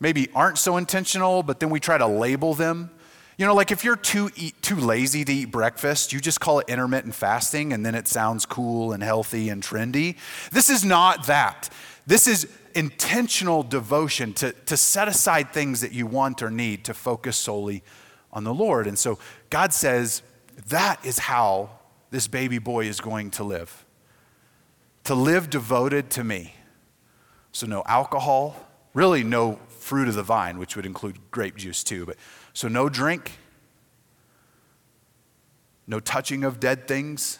maybe 0.00 0.28
aren't 0.34 0.56
so 0.56 0.78
intentional, 0.78 1.42
but 1.42 1.60
then 1.60 1.68
we 1.68 1.80
try 1.80 1.98
to 1.98 2.06
label 2.06 2.54
them. 2.54 2.90
You 3.38 3.46
know, 3.46 3.54
like 3.54 3.70
if 3.70 3.84
you're 3.84 3.96
too, 3.96 4.30
eat, 4.34 4.60
too 4.62 4.74
lazy 4.76 5.24
to 5.24 5.32
eat 5.32 5.46
breakfast, 5.46 6.12
you 6.12 6.20
just 6.20 6.40
call 6.40 6.58
it 6.58 6.68
intermittent 6.68 7.14
fasting 7.14 7.72
and 7.72 7.86
then 7.86 7.94
it 7.94 8.08
sounds 8.08 8.44
cool 8.44 8.92
and 8.92 9.02
healthy 9.02 9.48
and 9.48 9.62
trendy. 9.62 10.16
This 10.50 10.68
is 10.68 10.84
not 10.84 11.26
that. 11.28 11.70
This 12.04 12.26
is 12.26 12.48
intentional 12.74 13.62
devotion 13.62 14.32
to, 14.34 14.52
to 14.66 14.76
set 14.76 15.06
aside 15.06 15.52
things 15.52 15.80
that 15.82 15.92
you 15.92 16.06
want 16.06 16.42
or 16.42 16.50
need 16.50 16.84
to 16.86 16.94
focus 16.94 17.36
solely 17.36 17.84
on 18.32 18.42
the 18.42 18.52
Lord. 18.52 18.88
And 18.88 18.98
so 18.98 19.20
God 19.50 19.72
says 19.72 20.22
that 20.66 21.04
is 21.06 21.20
how 21.20 21.70
this 22.10 22.26
baby 22.26 22.58
boy 22.58 22.86
is 22.86 23.00
going 23.00 23.30
to 23.32 23.44
live 23.44 23.84
to 25.04 25.14
live 25.14 25.48
devoted 25.48 26.10
to 26.10 26.22
me. 26.22 26.54
So, 27.52 27.66
no 27.66 27.82
alcohol, 27.86 28.68
really 28.92 29.24
no 29.24 29.58
fruit 29.68 30.06
of 30.06 30.14
the 30.14 30.22
vine, 30.22 30.58
which 30.58 30.76
would 30.76 30.84
include 30.84 31.30
grape 31.30 31.56
juice 31.56 31.82
too, 31.82 32.04
but 32.04 32.16
so, 32.58 32.66
no 32.66 32.88
drink, 32.88 33.38
no 35.86 36.00
touching 36.00 36.42
of 36.42 36.58
dead 36.58 36.88
things, 36.88 37.38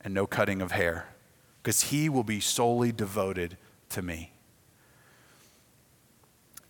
and 0.00 0.14
no 0.14 0.26
cutting 0.26 0.62
of 0.62 0.72
hair, 0.72 1.08
because 1.62 1.82
he 1.82 2.08
will 2.08 2.24
be 2.24 2.40
solely 2.40 2.90
devoted 2.90 3.58
to 3.90 4.00
me. 4.00 4.32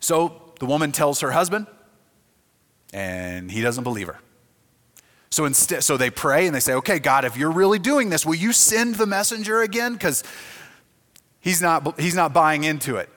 So 0.01 0.51
the 0.59 0.65
woman 0.65 0.91
tells 0.91 1.21
her 1.21 1.31
husband, 1.31 1.67
and 2.93 3.49
he 3.49 3.61
doesn't 3.61 3.85
believe 3.85 4.07
her. 4.07 4.19
So 5.29 5.45
instead, 5.45 5.81
so 5.81 5.95
they 5.95 6.09
pray 6.09 6.47
and 6.47 6.53
they 6.53 6.59
say, 6.59 6.73
"Okay, 6.73 6.99
God, 6.99 7.23
if 7.23 7.37
you're 7.37 7.49
really 7.49 7.79
doing 7.79 8.09
this, 8.09 8.25
will 8.25 8.35
you 8.35 8.51
send 8.51 8.95
the 8.95 9.05
messenger 9.05 9.61
again? 9.61 9.93
Because 9.93 10.25
he's 11.39 11.61
not 11.61 11.97
he's 11.97 12.15
not 12.15 12.33
buying 12.33 12.65
into 12.65 12.97
it." 12.97 13.09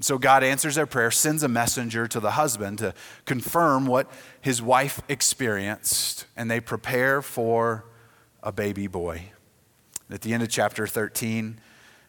So 0.00 0.16
God 0.16 0.44
answers 0.44 0.76
their 0.76 0.86
prayer, 0.86 1.10
sends 1.10 1.42
a 1.42 1.48
messenger 1.48 2.06
to 2.06 2.20
the 2.20 2.32
husband 2.32 2.78
to 2.78 2.94
confirm 3.24 3.86
what 3.86 4.10
his 4.40 4.62
wife 4.62 5.02
experienced, 5.08 6.26
and 6.36 6.50
they 6.50 6.60
prepare 6.60 7.20
for 7.20 7.84
a 8.42 8.52
baby 8.52 8.86
boy. 8.86 9.32
At 10.08 10.20
the 10.20 10.32
end 10.32 10.42
of 10.42 10.48
chapter 10.48 10.86
13, 10.86 11.60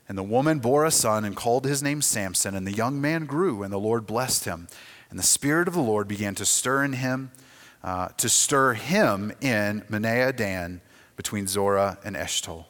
and 0.08 0.18
the 0.18 0.24
woman 0.24 0.60
bore 0.60 0.86
a 0.86 0.92
son 0.92 1.26
and 1.26 1.36
called 1.36 1.66
his 1.66 1.82
name 1.82 2.02
Samson, 2.02 2.56
and 2.56 2.66
the 2.66 2.72
young 2.72 3.02
man 3.02 3.26
grew, 3.26 3.64
and 3.64 3.74
the 3.74 3.80
Lord 3.80 4.06
blessed 4.06 4.46
him. 4.46 4.68
And 5.10 5.18
the 5.18 5.24
Spirit 5.24 5.68
of 5.68 5.74
the 5.74 5.82
Lord 5.82 6.08
began 6.08 6.36
to 6.36 6.46
stir 6.46 6.84
in 6.84 6.94
him, 6.94 7.32
uh, 7.84 8.10
to 8.18 8.30
stir 8.30 8.74
him 8.74 9.32
in 9.42 9.82
Mahaneh 9.90 10.36
Dan 10.36 10.82
between 11.16 11.48
Zorah 11.48 11.98
and 12.04 12.16
Eshtol. 12.16 12.66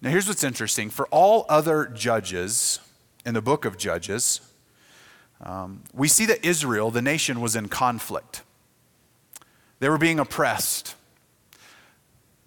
Now, 0.00 0.10
here's 0.10 0.28
what's 0.28 0.44
interesting. 0.44 0.90
For 0.90 1.06
all 1.06 1.46
other 1.48 1.86
judges, 1.86 2.78
in 3.24 3.34
the 3.34 3.42
book 3.42 3.64
of 3.64 3.76
Judges, 3.76 4.40
um, 5.40 5.82
we 5.92 6.08
see 6.08 6.26
that 6.26 6.44
Israel, 6.44 6.90
the 6.90 7.02
nation, 7.02 7.40
was 7.40 7.56
in 7.56 7.68
conflict. 7.68 8.42
They 9.80 9.88
were 9.88 9.98
being 9.98 10.18
oppressed. 10.18 10.94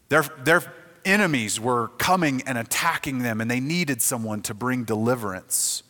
Their, 0.10 0.24
their 0.44 0.74
enemies 1.06 1.60
were 1.60 1.90
coming 1.98 2.42
and 2.46 2.58
attacking 2.58 3.20
them, 3.20 3.42
and 3.42 3.50
they 3.50 3.60
needed 3.60 4.02
someone 4.02 4.42
to 4.44 4.54
bring 4.54 4.84
deliverance, 4.84 5.84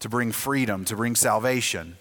to 0.00 0.08
bring 0.08 0.32
freedom, 0.32 0.84
to 0.86 0.96
bring 0.96 1.14
salvation. 1.14 1.96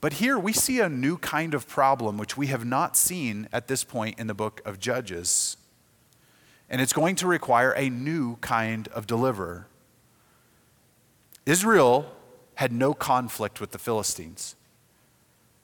But 0.00 0.14
here 0.14 0.36
we 0.38 0.52
see 0.52 0.80
a 0.80 0.88
new 0.88 1.16
kind 1.16 1.54
of 1.54 1.68
problem 1.68 2.18
which 2.18 2.36
we 2.36 2.48
have 2.48 2.64
not 2.64 2.96
seen 2.96 3.48
at 3.52 3.68
this 3.68 3.84
point 3.84 4.18
in 4.18 4.26
the 4.26 4.34
book 4.34 4.60
of 4.64 4.80
Judges. 4.80 5.56
And 6.68 6.80
it's 6.80 6.92
going 6.92 7.14
to 7.16 7.28
require 7.28 7.70
a 7.72 7.88
new 7.88 8.36
kind 8.36 8.88
of 8.88 9.06
deliverer. 9.06 9.68
Israel 11.46 12.06
had 12.54 12.72
no 12.72 12.94
conflict 12.94 13.60
with 13.60 13.70
the 13.72 13.78
Philistines. 13.78 14.54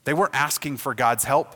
They 0.03 0.13
weren't 0.13 0.35
asking 0.35 0.77
for 0.77 0.93
God's 0.93 1.23
help, 1.23 1.55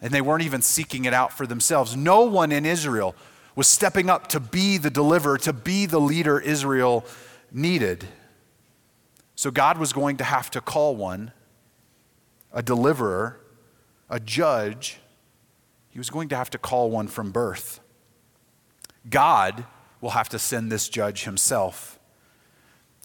and 0.00 0.12
they 0.12 0.20
weren't 0.20 0.42
even 0.42 0.62
seeking 0.62 1.04
it 1.04 1.14
out 1.14 1.32
for 1.32 1.46
themselves. 1.46 1.96
No 1.96 2.22
one 2.22 2.50
in 2.52 2.66
Israel 2.66 3.14
was 3.56 3.66
stepping 3.66 4.10
up 4.10 4.28
to 4.28 4.40
be 4.40 4.78
the 4.78 4.90
deliverer, 4.90 5.38
to 5.38 5.52
be 5.52 5.86
the 5.86 6.00
leader 6.00 6.40
Israel 6.40 7.04
needed. 7.52 8.06
So 9.36 9.50
God 9.50 9.78
was 9.78 9.92
going 9.92 10.16
to 10.18 10.24
have 10.24 10.50
to 10.50 10.60
call 10.60 10.96
one, 10.96 11.32
a 12.52 12.62
deliverer, 12.62 13.40
a 14.10 14.20
judge. 14.20 14.98
He 15.90 15.98
was 15.98 16.10
going 16.10 16.28
to 16.30 16.36
have 16.36 16.50
to 16.50 16.58
call 16.58 16.90
one 16.90 17.06
from 17.06 17.30
birth. 17.30 17.80
God 19.08 19.64
will 20.00 20.10
have 20.10 20.28
to 20.30 20.38
send 20.38 20.70
this 20.70 20.88
judge 20.88 21.24
himself. 21.24 21.98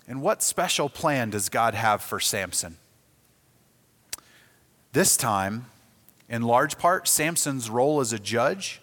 And 0.10 0.24
what 0.24 0.42
special 0.42 0.90
plan 0.90 1.30
does 1.30 1.50
God 1.50 1.76
have 1.76 2.02
for 2.02 2.20
Samson? 2.20 2.78
This 4.92 5.16
time, 5.16 5.68
in 6.28 6.42
large 6.42 6.80
part, 6.80 7.08
Samson's 7.08 7.70
role 7.70 8.00
as 8.00 8.12
a 8.12 8.18
judge 8.18 8.82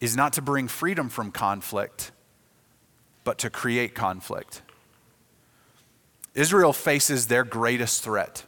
is 0.00 0.16
not 0.16 0.32
to 0.32 0.42
bring 0.42 0.66
freedom 0.66 1.08
from 1.08 1.30
conflict, 1.30 2.10
but 3.22 3.38
to 3.38 3.50
create 3.50 3.94
conflict. 3.94 4.62
Israel 6.34 6.72
faces 6.72 7.28
their 7.28 7.44
greatest 7.44 8.02
threat. 8.02 8.44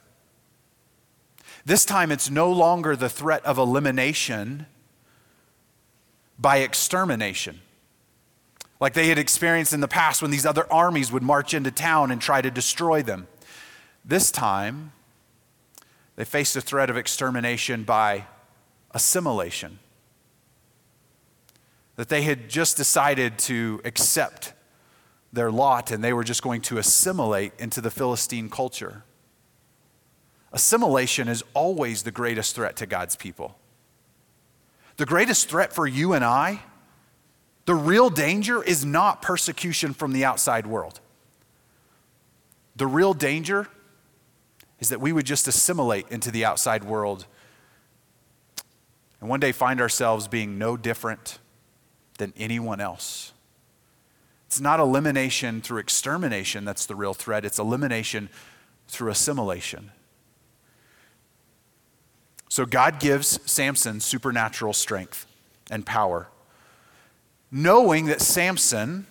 This 1.64 1.84
time, 1.84 2.10
it's 2.10 2.28
no 2.28 2.50
longer 2.50 2.96
the 2.96 3.08
threat 3.08 3.44
of 3.44 3.56
elimination 3.56 4.66
by 6.40 6.56
extermination 6.56 7.60
like 8.82 8.94
they 8.94 9.06
had 9.06 9.16
experienced 9.16 9.72
in 9.72 9.78
the 9.78 9.86
past 9.86 10.22
when 10.22 10.32
these 10.32 10.44
other 10.44 10.70
armies 10.70 11.12
would 11.12 11.22
march 11.22 11.54
into 11.54 11.70
town 11.70 12.10
and 12.10 12.20
try 12.20 12.42
to 12.42 12.50
destroy 12.50 13.00
them. 13.00 13.28
This 14.04 14.32
time, 14.32 14.90
they 16.16 16.24
faced 16.24 16.54
the 16.54 16.60
threat 16.60 16.90
of 16.90 16.96
extermination 16.96 17.84
by 17.84 18.26
assimilation. 18.90 19.78
That 21.94 22.08
they 22.08 22.22
had 22.22 22.48
just 22.50 22.76
decided 22.76 23.38
to 23.38 23.80
accept 23.84 24.52
their 25.32 25.52
lot 25.52 25.92
and 25.92 26.02
they 26.02 26.12
were 26.12 26.24
just 26.24 26.42
going 26.42 26.60
to 26.62 26.78
assimilate 26.78 27.52
into 27.60 27.80
the 27.80 27.90
Philistine 27.90 28.50
culture. 28.50 29.04
Assimilation 30.52 31.28
is 31.28 31.44
always 31.54 32.02
the 32.02 32.10
greatest 32.10 32.56
threat 32.56 32.74
to 32.78 32.86
God's 32.86 33.14
people. 33.14 33.56
The 34.96 35.06
greatest 35.06 35.48
threat 35.48 35.72
for 35.72 35.86
you 35.86 36.14
and 36.14 36.24
I 36.24 36.62
the 37.64 37.74
real 37.74 38.10
danger 38.10 38.62
is 38.62 38.84
not 38.84 39.22
persecution 39.22 39.94
from 39.94 40.12
the 40.12 40.24
outside 40.24 40.66
world. 40.66 41.00
The 42.76 42.86
real 42.86 43.14
danger 43.14 43.68
is 44.80 44.88
that 44.88 45.00
we 45.00 45.12
would 45.12 45.26
just 45.26 45.46
assimilate 45.46 46.06
into 46.10 46.30
the 46.30 46.44
outside 46.44 46.84
world 46.84 47.26
and 49.22 49.30
one 49.30 49.38
day 49.38 49.52
find 49.52 49.80
ourselves 49.80 50.26
being 50.26 50.58
no 50.58 50.76
different 50.76 51.38
than 52.18 52.32
anyone 52.36 52.80
else. 52.80 53.32
It's 54.48 54.60
not 54.60 54.80
elimination 54.80 55.62
through 55.62 55.78
extermination 55.78 56.64
that's 56.64 56.86
the 56.86 56.96
real 56.96 57.14
threat, 57.14 57.44
it's 57.44 57.60
elimination 57.60 58.28
through 58.88 59.12
assimilation. 59.12 59.92
So 62.48 62.66
God 62.66 62.98
gives 62.98 63.38
Samson 63.48 64.00
supernatural 64.00 64.72
strength 64.72 65.24
and 65.70 65.86
power, 65.86 66.28
knowing 67.52 68.06
that 68.06 68.22
Samson 68.22 69.06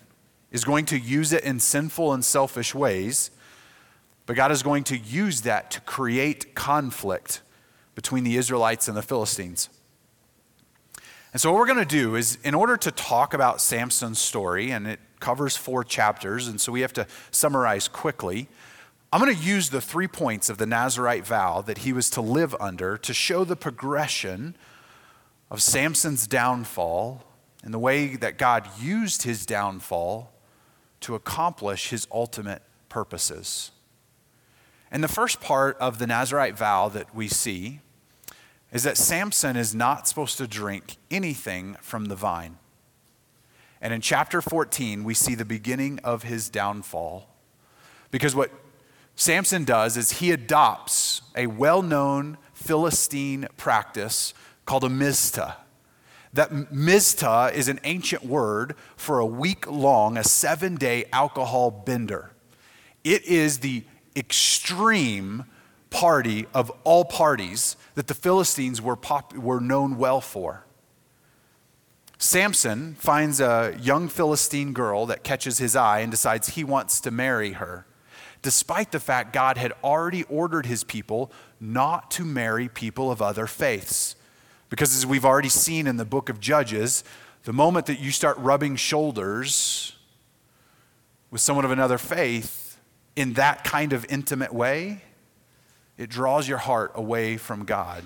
is 0.52 0.66
going 0.66 0.86
to 0.88 0.98
use 0.98 1.32
it 1.32 1.44
in 1.44 1.60
sinful 1.60 2.12
and 2.12 2.26
selfish 2.26 2.74
ways, 2.74 3.30
but 4.26 4.36
God 4.36 4.52
is 4.52 4.64
going 4.64 4.84
to 4.86 4.98
use 4.98 5.42
that 5.42 5.70
to 5.72 5.82
create 5.82 6.56
conflict 6.56 7.42
between 7.94 8.24
the 8.24 8.36
Israelites 8.36 8.88
and 8.88 8.98
the 8.98 9.04
Philistines. 9.04 9.70
And 11.32 11.40
so, 11.40 11.52
what 11.52 11.60
we're 11.60 11.68
going 11.68 11.78
to 11.78 11.86
do 11.86 12.16
is, 12.16 12.38
in 12.44 12.54
order 12.54 12.76
to 12.78 12.92
talk 12.92 13.34
about 13.34 13.62
Samson's 13.62 14.20
story, 14.20 14.72
and 14.72 14.88
it 14.88 15.00
covers 15.20 15.56
four 15.56 15.84
chapters, 15.84 16.48
and 16.48 16.60
so 16.60 16.72
we 16.72 16.82
have 16.82 16.94
to 16.94 17.08
summarize 17.30 17.88
quickly. 17.88 18.50
I'm 19.14 19.22
going 19.22 19.36
to 19.36 19.42
use 19.44 19.70
the 19.70 19.82
three 19.82 20.08
points 20.08 20.50
of 20.50 20.58
the 20.58 20.66
Nazarite 20.66 21.26
vow 21.26 21.62
that 21.62 21.80
he 21.80 21.94
was 21.94 22.10
to 22.12 22.22
live 22.22 22.56
under 22.60 22.98
to 22.98 23.14
show 23.14 23.44
the 23.44 23.58
progression 23.58 24.56
of 25.50 25.62
Samson's 25.62 26.28
downfall 26.28 27.26
and 27.63 27.74
the 27.74 27.80
way 27.80 28.15
that 28.15 28.38
God 28.38 28.68
used 28.80 29.24
his 29.24 29.46
downfall 29.46 30.32
to 31.01 31.15
accomplish 31.15 31.89
his 31.89 32.08
ultimate 32.12 32.62
purposes. 32.89 33.72
And 34.91 35.03
the 35.03 35.08
first 35.08 35.39
part 35.39 35.77
of 35.77 36.00
the 36.00 36.08
Nazarite 36.08 36.58
vow 36.58 36.89
that 36.89 37.15
we 37.15 37.27
see 37.27 37.80
is 38.72 38.84
that 38.84 38.98
Samson 38.98 39.56
is 39.56 39.75
not 39.75 40.08
supposed 40.08 40.38
to 40.38 40.48
drink 40.48 40.98
anything 41.10 41.77
from 41.82 42.06
the 42.06 42.15
vine. 42.15 42.58
And 43.82 43.94
in 43.94 44.01
chapter 44.01 44.41
14, 44.41 45.03
we 45.03 45.13
see 45.13 45.34
the 45.34 45.46
beginning 45.46 46.00
of 46.00 46.24
his 46.24 46.50
downfall. 46.50 47.27
Because 48.12 48.36
what 48.36 48.51
Samson 49.15 49.63
does 49.63 49.98
is 49.98 50.20
he 50.20 50.32
adopts 50.32 51.22
a 51.36 51.48
well 51.48 51.82
known 51.82 52.38
Philistine 52.53 53.48
practice 53.58 54.34
called 54.65 54.84
a 54.84 54.89
miztah. 54.89 55.56
That 56.34 56.52
miztah 56.72 57.52
is 57.54 57.68
an 57.68 57.80
ancient 57.84 58.26
word 58.26 58.76
for 58.96 59.20
a 59.20 59.26
week 59.26 59.70
long, 59.70 60.18
a 60.18 60.24
seven 60.24 60.76
day 60.76 61.06
alcohol 61.12 61.72
bender. 61.72 62.32
It 63.04 63.26
is 63.26 63.60
the 63.60 63.84
extreme 64.16 65.46
party 65.90 66.46
of 66.54 66.72
all 66.84 67.04
parties 67.04 67.76
that 67.96 68.08
the 68.08 68.14
Philistines 68.14 68.82
were, 68.82 68.96
pop- 68.96 69.36
were 69.36 69.60
known 69.60 69.98
well 69.98 70.22
for. 70.22 70.66
Samson 72.18 72.96
finds 72.96 73.42
a 73.42 73.76
young 73.82 74.08
Philistine 74.08 74.74
girl 74.74 75.06
that 75.08 75.24
catches 75.24 75.58
his 75.58 75.76
eye 75.76 76.00
and 76.00 76.12
decides 76.12 76.50
he 76.50 76.64
wants 76.64 77.02
to 77.02 77.12
marry 77.12 77.54
her 77.54 77.86
despite 78.42 78.92
the 78.92 79.00
fact 79.00 79.34
God 79.34 79.58
had 79.58 79.74
already 79.84 80.24
ordered 80.24 80.66
his 80.66 80.84
people 80.84 81.32
not 81.60 82.12
to 82.12 82.26
marry 82.26 82.68
people 82.68 83.12
of 83.12 83.22
other 83.22 83.48
faiths. 83.48 84.16
Because 84.72 84.96
as 84.96 85.06
we've 85.06 85.25
already 85.25 85.50
seen 85.50 85.86
in 85.86 85.98
the 85.98 86.06
book 86.06 86.30
of 86.30 86.40
Judges, 86.40 87.04
the 87.44 87.54
moment 87.54 87.86
that 87.86 88.00
you 88.00 88.10
start 88.10 88.36
rubbing 88.40 88.75
shoulders 88.75 89.96
with 91.29 91.42
someone 91.42 91.66
of 91.66 91.70
another 91.70 92.00
faith 92.00 92.79
in 93.16 93.34
that 93.34 93.64
kind 93.64 93.94
of 93.94 94.03
intimate 94.10 94.51
way, 94.51 95.03
it 95.96 96.10
draws 96.10 96.48
your 96.48 96.57
heart 96.57 96.92
away 96.96 97.38
from 97.38 97.66
God. 97.66 98.05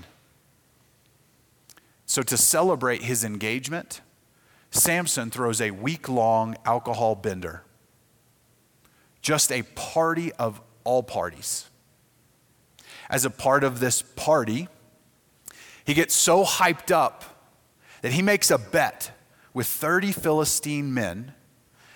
So, 2.06 2.22
to 2.24 2.36
celebrate 2.36 3.04
his 3.04 3.24
engagement, 3.24 4.02
Samson 4.72 5.30
throws 5.32 5.62
a 5.62 5.72
week 5.72 6.10
long 6.10 6.58
alcohol 6.66 7.16
bender 7.16 7.64
just 9.26 9.52
a 9.52 9.64
party 9.74 10.32
of 10.34 10.62
all 10.84 11.02
parties. 11.02 11.68
As 13.10 13.26
a 13.26 13.32
part 13.32 13.64
of 13.64 13.80
this 13.80 14.04
party, 14.04 14.68
he 15.86 15.94
gets 15.94 16.14
so 16.14 16.44
hyped 16.44 16.92
up 16.92 17.24
that 18.02 18.12
he 18.12 18.22
makes 18.22 18.52
a 18.52 18.58
bet 18.58 19.12
with 19.54 19.68
30 19.68 20.12
Philistine 20.12 20.94
men 20.94 21.34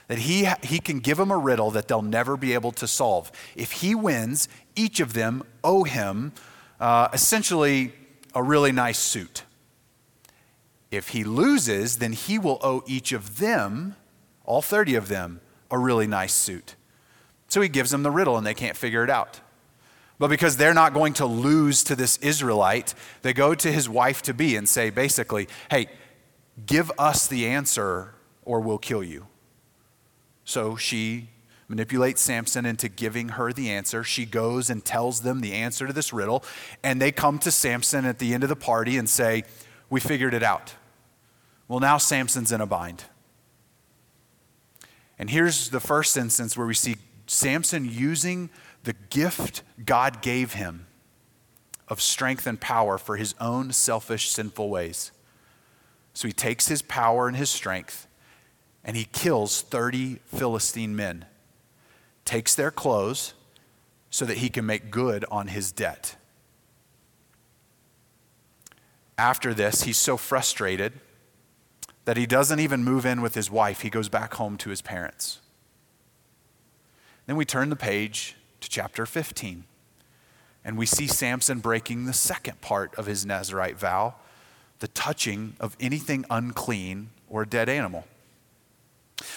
that 0.08 0.19
he, 0.19 0.49
he 0.63 0.80
can 0.80 0.99
give 0.99 1.17
them 1.17 1.30
a 1.30 1.38
riddle 1.38 1.69
that 1.71 1.88
they'll 1.88 2.02
never 2.02 2.36
be 2.36 2.54
able 2.54 2.71
to 2.71 2.88
solve. 2.88 3.32
If 3.56 3.73
he 3.73 3.93
wins, 3.93 4.47
each 4.75 4.99
of 4.99 5.13
them 5.13 5.43
owe 5.63 5.84
him 5.84 6.34
uh, 6.80 7.10
essentially 7.13 7.93
a 8.34 8.41
really 8.41 8.71
nice 8.71 8.97
suit. 8.97 9.43
If 10.89 11.10
he 11.10 11.23
loses, 11.23 11.97
then 11.97 12.13
he 12.13 12.39
will 12.39 12.58
owe 12.63 12.84
each 12.88 13.12
of 13.12 13.38
them, 13.38 13.95
all 14.45 14.63
30 14.63 14.95
of 14.95 15.08
them, 15.10 15.41
a 15.69 15.78
really 15.78 16.08
nice 16.08 16.34
suit. 16.34 16.75
So 17.47 17.62
he 17.62 17.69
gives 17.69 17.91
them 17.91 18.02
the 18.02 18.12
riddle 18.12 18.38
and 18.38 18.45
they 18.45 18.56
can't 18.56 18.78
figure 18.78 19.04
it 19.04 19.10
out. 19.10 19.41
But 20.19 20.29
because 20.29 20.58
they're 20.58 20.73
not 20.73 20.93
going 20.93 21.13
to 21.13 21.25
lose 21.25 21.82
to 21.86 21.95
this 21.95 22.17
Israelite, 22.17 22.93
they 23.21 23.34
go 23.34 23.55
to 23.55 23.71
his 23.71 23.88
wife 23.88 24.21
to 24.23 24.34
be 24.34 24.58
and 24.58 24.67
say, 24.67 24.89
basically, 24.89 25.47
hey, 25.71 25.88
give 26.65 26.91
us 26.99 27.25
the 27.25 27.47
answer 27.47 28.13
or 28.43 28.60
we'll 28.60 28.77
kill 28.77 29.01
you. 29.01 29.27
So 30.43 30.75
she 30.75 31.29
manipulates 31.69 32.21
Samson 32.21 32.65
into 32.65 32.89
giving 32.89 33.29
her 33.29 33.53
the 33.53 33.69
answer. 33.69 34.03
She 34.03 34.25
goes 34.25 34.69
and 34.69 34.84
tells 34.84 35.21
them 35.21 35.39
the 35.39 35.53
answer 35.53 35.88
to 35.88 35.93
this 35.93 36.12
riddle, 36.12 36.43
and 36.84 37.01
they 37.01 37.12
come 37.12 37.39
to 37.39 37.51
Samson 37.51 38.05
at 38.05 38.19
the 38.19 38.34
end 38.34 38.43
of 38.43 38.49
the 38.49 38.55
party 38.55 38.97
and 38.97 39.08
say, 39.08 39.43
We 39.89 39.99
figured 39.99 40.34
it 40.34 40.43
out. 40.43 40.73
Well, 41.67 41.79
now 41.79 41.97
Samson's 41.97 42.51
in 42.51 42.60
a 42.60 42.65
bind. 42.65 43.03
And 45.19 45.29
here's 45.29 45.69
the 45.69 45.79
first 45.79 46.17
instance 46.17 46.58
where 46.58 46.65
we 46.65 46.73
see 46.73 46.95
Samson 47.27 47.86
using 47.86 48.49
the 48.83 48.93
gift 49.09 49.63
God 49.85 50.21
gave 50.21 50.53
him 50.53 50.87
of 51.87 52.01
strength 52.01 52.45
and 52.45 52.61
power 52.61 52.97
for 52.97 53.17
his 53.17 53.35
own 53.39 53.71
selfish, 53.71 54.29
sinful 54.29 54.69
ways. 54.69 55.11
So 56.13 56.27
he 56.27 56.33
takes 56.33 56.67
his 56.67 56.81
power 56.81 57.27
and 57.27 57.35
his 57.35 57.49
strength 57.49 58.07
and 58.83 58.95
he 58.95 59.05
kills 59.05 59.61
30 59.61 60.19
Philistine 60.25 60.95
men, 60.95 61.25
takes 62.25 62.55
their 62.55 62.71
clothes 62.71 63.33
so 64.09 64.25
that 64.25 64.37
he 64.37 64.49
can 64.49 64.65
make 64.65 64.91
good 64.91 65.25
on 65.29 65.47
his 65.47 65.71
debt. 65.71 66.15
After 69.17 69.53
this, 69.53 69.83
he's 69.83 69.97
so 69.97 70.15
frustrated 70.15 70.93
that 72.05 72.17
he 72.17 72.25
doesn't 72.25 72.59
even 72.59 72.83
move 72.83 73.05
in 73.05 73.21
with 73.21 73.35
his 73.35 73.51
wife. 73.51 73.81
He 73.81 73.89
goes 73.89 74.09
back 74.09 74.35
home 74.35 74.57
to 74.57 74.69
his 74.69 74.81
parents. 74.81 75.41
Then 77.27 77.35
we 77.35 77.45
turn 77.45 77.69
the 77.69 77.75
page 77.75 78.35
chapter 78.69 79.05
15, 79.05 79.65
and 80.63 80.77
we 80.77 80.86
see 80.86 81.08
Samson 81.08 81.60
breaking 81.60 82.05
the 82.05 82.13
second 82.13 82.62
part 82.62 82.95
of 82.95 83.05
his 83.05 83.25
Nazarite 83.25 83.77
vow 83.77 84.15
the 84.79 84.88
touching 84.88 85.55
of 85.60 85.75
anything 85.79 86.25
unclean 86.29 87.10
or 87.29 87.43
a 87.43 87.47
dead 87.47 87.69
animal. 87.69 88.05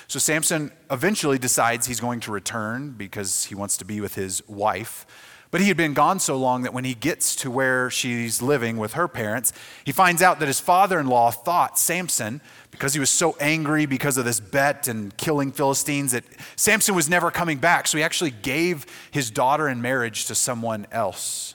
So 0.07 0.18
Samson 0.18 0.71
eventually 0.90 1.38
decides 1.38 1.87
he's 1.87 2.01
going 2.01 2.21
to 2.21 2.31
return 2.31 2.92
because 2.92 3.45
he 3.47 3.55
wants 3.55 3.77
to 3.79 3.85
be 3.85 4.01
with 4.01 4.14
his 4.14 4.47
wife. 4.49 5.05
But 5.53 5.61
he 5.61 5.69
had 5.69 5.77
been 5.77 5.93
gone 5.93 6.19
so 6.19 6.37
long 6.37 6.62
that 6.62 6.73
when 6.73 6.85
he 6.85 6.95
gets 6.95 7.37
to 7.37 7.51
where 7.51 7.91
she's 7.91 8.41
living 8.41 8.79
with 8.79 8.95
her 8.95 9.07
parents, 9.07 9.53
he 9.85 9.93
finds 9.93 10.23
out 10.23 10.41
that 10.41 10.49
his 10.49 10.59
father 10.59 10.99
in 10.99 11.09
law 11.09 11.31
thought 11.31 11.79
Samson, 11.79 12.41
because 12.71 12.95
he 12.95 13.01
was 13.01 13.11
so 13.11 13.37
angry 13.38 13.85
because 13.85 14.17
of 14.17 14.25
this 14.25 14.41
bet 14.41 14.88
and 14.88 15.15
killing 15.19 15.53
Philistines, 15.53 16.12
that 16.12 16.25
Samson 16.57 16.95
was 16.95 17.07
never 17.11 17.31
coming 17.31 17.59
back. 17.59 17.87
So 17.87 17.99
he 17.99 18.03
actually 18.03 18.31
gave 18.31 18.87
his 19.11 19.31
daughter 19.31 19.69
in 19.69 19.83
marriage 19.83 20.25
to 20.25 20.35
someone 20.35 20.87
else. 20.91 21.55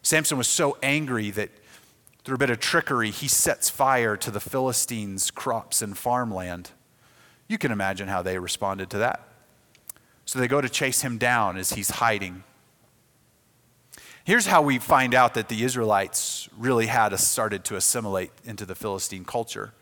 Samson 0.00 0.38
was 0.38 0.48
so 0.48 0.78
angry 0.82 1.30
that 1.32 1.50
through 2.24 2.36
a 2.36 2.38
bit 2.38 2.48
of 2.48 2.60
trickery, 2.60 3.10
he 3.10 3.28
sets 3.28 3.68
fire 3.68 4.16
to 4.16 4.30
the 4.30 4.40
Philistines' 4.40 5.30
crops 5.30 5.82
and 5.82 5.98
farmland. 5.98 6.70
You 7.46 7.58
can 7.58 7.72
imagine 7.72 8.08
how 8.08 8.22
they 8.22 8.38
responded 8.38 8.88
to 8.88 8.98
that. 8.98 9.28
So 10.24 10.38
they 10.38 10.48
go 10.48 10.62
to 10.62 10.68
chase 10.70 11.02
him 11.02 11.18
down 11.18 11.58
as 11.58 11.74
he's 11.74 11.90
hiding. 11.90 12.42
Here's 14.26 14.46
how 14.46 14.60
we 14.60 14.80
find 14.80 15.14
out 15.14 15.34
that 15.34 15.48
the 15.48 15.62
Israelites 15.62 16.48
really 16.58 16.86
had 16.86 17.16
started 17.16 17.62
to 17.66 17.76
assimilate 17.76 18.32
into 18.44 18.66
the 18.66 18.74
Philistine 18.74 19.24
culture. 19.24 19.72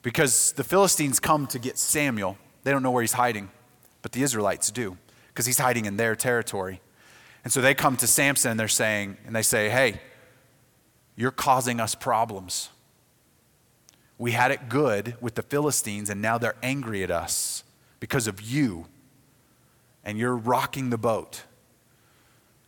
Because 0.00 0.52
the 0.52 0.64
Philistines 0.64 1.20
come 1.20 1.46
to 1.48 1.58
get 1.58 1.76
Samuel, 1.76 2.38
they 2.64 2.70
don't 2.70 2.82
know 2.82 2.90
where 2.90 3.02
he's 3.02 3.12
hiding, 3.12 3.50
but 4.00 4.12
the 4.12 4.22
Israelites 4.22 4.70
do, 4.70 4.96
because 5.28 5.44
he's 5.44 5.58
hiding 5.58 5.84
in 5.84 5.98
their 5.98 6.16
territory. 6.16 6.80
And 7.44 7.52
so 7.52 7.60
they 7.60 7.74
come 7.74 7.98
to 7.98 8.06
Samson 8.06 8.52
and 8.52 8.58
they're 8.58 8.66
saying, 8.66 9.18
and 9.26 9.36
they 9.36 9.42
say, 9.42 9.68
Hey, 9.68 10.00
you're 11.14 11.30
causing 11.30 11.78
us 11.78 11.94
problems. 11.94 12.70
We 14.16 14.32
had 14.32 14.52
it 14.52 14.70
good 14.70 15.16
with 15.20 15.34
the 15.34 15.42
Philistines, 15.42 16.08
and 16.08 16.22
now 16.22 16.38
they're 16.38 16.56
angry 16.62 17.02
at 17.02 17.10
us 17.10 17.62
because 18.00 18.26
of 18.26 18.40
you. 18.40 18.86
And 20.02 20.16
you're 20.16 20.34
rocking 20.34 20.88
the 20.88 20.96
boat. 20.96 21.42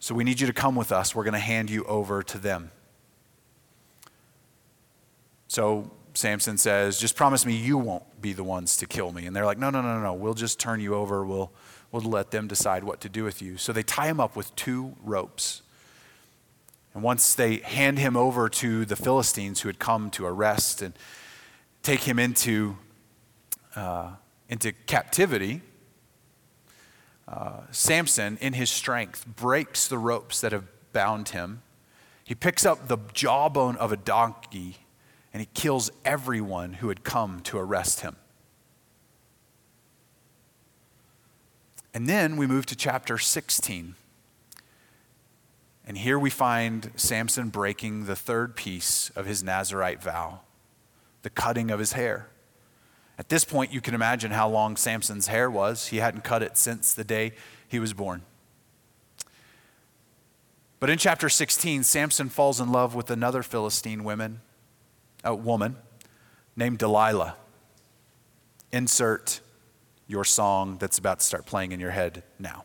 So 0.08 0.14
we 0.14 0.24
need 0.24 0.40
you 0.40 0.46
to 0.46 0.54
come 0.54 0.74
with 0.74 0.90
us. 0.90 1.14
We're 1.14 1.24
going 1.24 1.34
to 1.34 1.38
hand 1.38 1.68
you 1.68 1.84
over 1.84 2.22
to 2.22 2.38
them. 2.38 2.70
So 5.48 5.90
Samson 6.14 6.56
says, 6.56 6.98
Just 6.98 7.14
promise 7.14 7.44
me 7.44 7.54
you 7.54 7.76
won't 7.76 8.22
be 8.22 8.32
the 8.32 8.42
ones 8.42 8.78
to 8.78 8.86
kill 8.86 9.12
me. 9.12 9.26
And 9.26 9.36
they're 9.36 9.44
like, 9.44 9.58
No, 9.58 9.68
no, 9.68 9.82
no, 9.82 10.00
no. 10.00 10.14
We'll 10.14 10.32
just 10.32 10.58
turn 10.58 10.80
you 10.80 10.94
over. 10.94 11.26
We'll, 11.26 11.52
we'll 11.92 12.00
let 12.00 12.30
them 12.30 12.48
decide 12.48 12.84
what 12.84 13.02
to 13.02 13.10
do 13.10 13.22
with 13.22 13.42
you. 13.42 13.58
So 13.58 13.70
they 13.70 13.82
tie 13.82 14.06
him 14.06 14.18
up 14.18 14.34
with 14.34 14.56
two 14.56 14.96
ropes. 15.04 15.60
And 16.94 17.02
once 17.02 17.34
they 17.34 17.56
hand 17.56 17.98
him 17.98 18.16
over 18.16 18.48
to 18.48 18.86
the 18.86 18.96
Philistines 18.96 19.60
who 19.60 19.68
had 19.68 19.78
come 19.78 20.08
to 20.12 20.24
arrest 20.24 20.80
and 20.80 20.94
take 21.82 22.00
him 22.00 22.18
into, 22.18 22.78
uh, 23.76 24.12
into 24.48 24.72
captivity, 24.72 25.60
uh, 27.28 27.60
Samson, 27.70 28.38
in 28.40 28.54
his 28.54 28.70
strength, 28.70 29.26
breaks 29.26 29.86
the 29.86 29.98
ropes 29.98 30.40
that 30.40 30.52
have 30.52 30.64
bound 30.92 31.30
him. 31.30 31.62
He 32.24 32.34
picks 32.34 32.64
up 32.64 32.88
the 32.88 32.98
jawbone 33.12 33.76
of 33.76 33.92
a 33.92 33.96
donkey 33.96 34.78
and 35.32 35.40
he 35.40 35.48
kills 35.52 35.90
everyone 36.04 36.74
who 36.74 36.88
had 36.88 37.04
come 37.04 37.40
to 37.40 37.58
arrest 37.58 38.00
him. 38.00 38.16
And 41.92 42.08
then 42.08 42.36
we 42.36 42.46
move 42.46 42.64
to 42.66 42.76
chapter 42.76 43.18
16. 43.18 43.94
And 45.86 45.98
here 45.98 46.18
we 46.18 46.30
find 46.30 46.92
Samson 46.96 47.48
breaking 47.48 48.06
the 48.06 48.16
third 48.16 48.56
piece 48.56 49.10
of 49.10 49.26
his 49.26 49.42
Nazarite 49.42 50.02
vow 50.02 50.40
the 51.22 51.30
cutting 51.30 51.70
of 51.70 51.80
his 51.80 51.92
hair. 51.92 52.28
At 53.18 53.28
this 53.28 53.44
point, 53.44 53.72
you 53.72 53.80
can 53.80 53.94
imagine 53.94 54.30
how 54.30 54.48
long 54.48 54.76
Samson's 54.76 55.26
hair 55.26 55.50
was. 55.50 55.88
He 55.88 55.96
hadn't 55.96 56.22
cut 56.22 56.42
it 56.42 56.56
since 56.56 56.94
the 56.94 57.02
day 57.02 57.32
he 57.66 57.80
was 57.80 57.92
born. 57.92 58.22
But 60.80 60.90
in 60.90 60.98
chapter 60.98 61.28
16, 61.28 61.82
Samson 61.82 62.28
falls 62.28 62.60
in 62.60 62.70
love 62.70 62.94
with 62.94 63.10
another 63.10 63.42
Philistine 63.42 64.04
woman, 64.04 64.40
a 65.24 65.34
woman 65.34 65.76
named 66.54 66.78
Delilah. 66.78 67.34
Insert 68.70 69.40
your 70.06 70.24
song 70.24 70.76
that's 70.78 70.98
about 70.98 71.18
to 71.18 71.24
start 71.24 71.44
playing 71.44 71.72
in 71.72 71.80
your 71.80 71.90
head 71.90 72.22
now. 72.38 72.64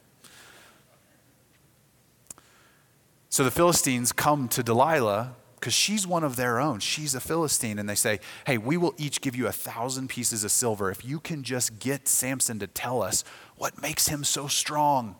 So 3.29 3.43
the 3.43 3.51
Philistines 3.51 4.11
come 4.11 4.47
to 4.49 4.61
Delilah 4.61 5.33
because 5.63 5.73
she's 5.73 6.05
one 6.05 6.25
of 6.25 6.35
their 6.35 6.59
own. 6.59 6.81
She's 6.81 7.15
a 7.15 7.21
Philistine. 7.21 7.79
And 7.79 7.87
they 7.87 7.95
say, 7.95 8.19
Hey, 8.45 8.57
we 8.57 8.75
will 8.75 8.93
each 8.97 9.21
give 9.21 9.33
you 9.33 9.47
a 9.47 9.53
thousand 9.53 10.09
pieces 10.09 10.43
of 10.43 10.51
silver 10.51 10.91
if 10.91 11.05
you 11.05 11.21
can 11.21 11.41
just 11.41 11.79
get 11.79 12.09
Samson 12.09 12.59
to 12.59 12.67
tell 12.67 13.01
us 13.01 13.23
what 13.55 13.81
makes 13.81 14.09
him 14.09 14.25
so 14.25 14.47
strong. 14.47 15.15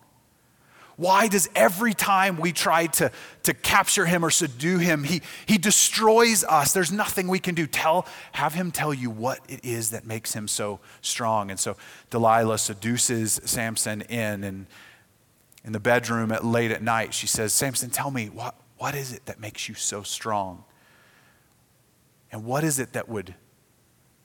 Why 0.97 1.29
does 1.29 1.49
every 1.55 1.93
time 1.93 2.35
we 2.35 2.51
try 2.51 2.87
to, 2.87 3.09
to 3.43 3.53
capture 3.53 4.05
him 4.05 4.25
or 4.25 4.29
subdue 4.29 4.79
him, 4.79 5.05
he, 5.05 5.21
he 5.45 5.57
destroys 5.57 6.43
us? 6.43 6.73
There's 6.73 6.91
nothing 6.91 7.29
we 7.29 7.39
can 7.39 7.55
do. 7.55 7.65
Tell, 7.65 8.05
have 8.33 8.53
him 8.53 8.69
tell 8.69 8.93
you 8.93 9.09
what 9.09 9.39
it 9.47 9.63
is 9.63 9.91
that 9.91 10.05
makes 10.05 10.33
him 10.33 10.49
so 10.49 10.81
strong. 11.01 11.51
And 11.51 11.59
so 11.59 11.77
Delilah 12.09 12.57
seduces 12.57 13.39
Samson 13.45 14.01
in, 14.01 14.43
and 14.43 14.65
in 15.63 15.71
the 15.71 15.79
bedroom 15.79 16.33
at 16.33 16.43
late 16.43 16.71
at 16.71 16.83
night, 16.83 17.13
she 17.13 17.27
says, 17.27 17.53
Samson, 17.53 17.89
tell 17.89 18.11
me, 18.11 18.27
what, 18.27 18.55
what 18.83 18.95
is 18.95 19.13
it 19.13 19.27
that 19.27 19.39
makes 19.39 19.69
you 19.69 19.75
so 19.75 20.03
strong? 20.03 20.65
And 22.33 22.43
what 22.43 22.65
is 22.65 22.79
it 22.79 22.91
that 22.91 23.07
would 23.07 23.33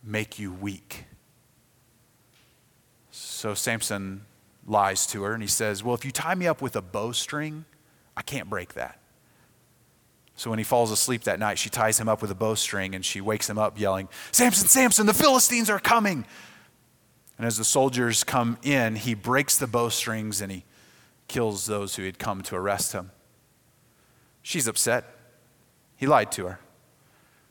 make 0.02 0.40
you 0.40 0.52
weak? 0.52 1.04
So 3.12 3.54
Samson 3.54 4.22
lies 4.66 5.06
to 5.08 5.22
her 5.22 5.32
and 5.32 5.44
he 5.44 5.48
says, 5.48 5.84
Well, 5.84 5.94
if 5.94 6.04
you 6.04 6.10
tie 6.10 6.34
me 6.34 6.48
up 6.48 6.60
with 6.60 6.74
a 6.74 6.82
bowstring, 6.82 7.66
I 8.16 8.22
can't 8.22 8.50
break 8.50 8.74
that. 8.74 8.98
So 10.34 10.50
when 10.50 10.58
he 10.58 10.64
falls 10.64 10.90
asleep 10.90 11.22
that 11.22 11.38
night, 11.38 11.56
she 11.56 11.70
ties 11.70 12.00
him 12.00 12.08
up 12.08 12.20
with 12.20 12.32
a 12.32 12.34
bowstring 12.34 12.96
and 12.96 13.04
she 13.04 13.20
wakes 13.20 13.48
him 13.48 13.58
up 13.58 13.78
yelling, 13.78 14.08
Samson, 14.32 14.66
Samson, 14.66 15.06
the 15.06 15.14
Philistines 15.14 15.70
are 15.70 15.78
coming. 15.78 16.24
And 17.36 17.46
as 17.46 17.58
the 17.58 17.64
soldiers 17.64 18.24
come 18.24 18.58
in, 18.64 18.96
he 18.96 19.14
breaks 19.14 19.56
the 19.56 19.68
bowstrings 19.68 20.40
and 20.40 20.50
he 20.50 20.64
kills 21.28 21.66
those 21.66 21.94
who 21.94 22.02
had 22.02 22.18
come 22.18 22.42
to 22.42 22.56
arrest 22.56 22.92
him. 22.92 23.12
She's 24.42 24.66
upset. 24.66 25.04
He 25.96 26.06
lied 26.06 26.32
to 26.32 26.46
her. 26.46 26.60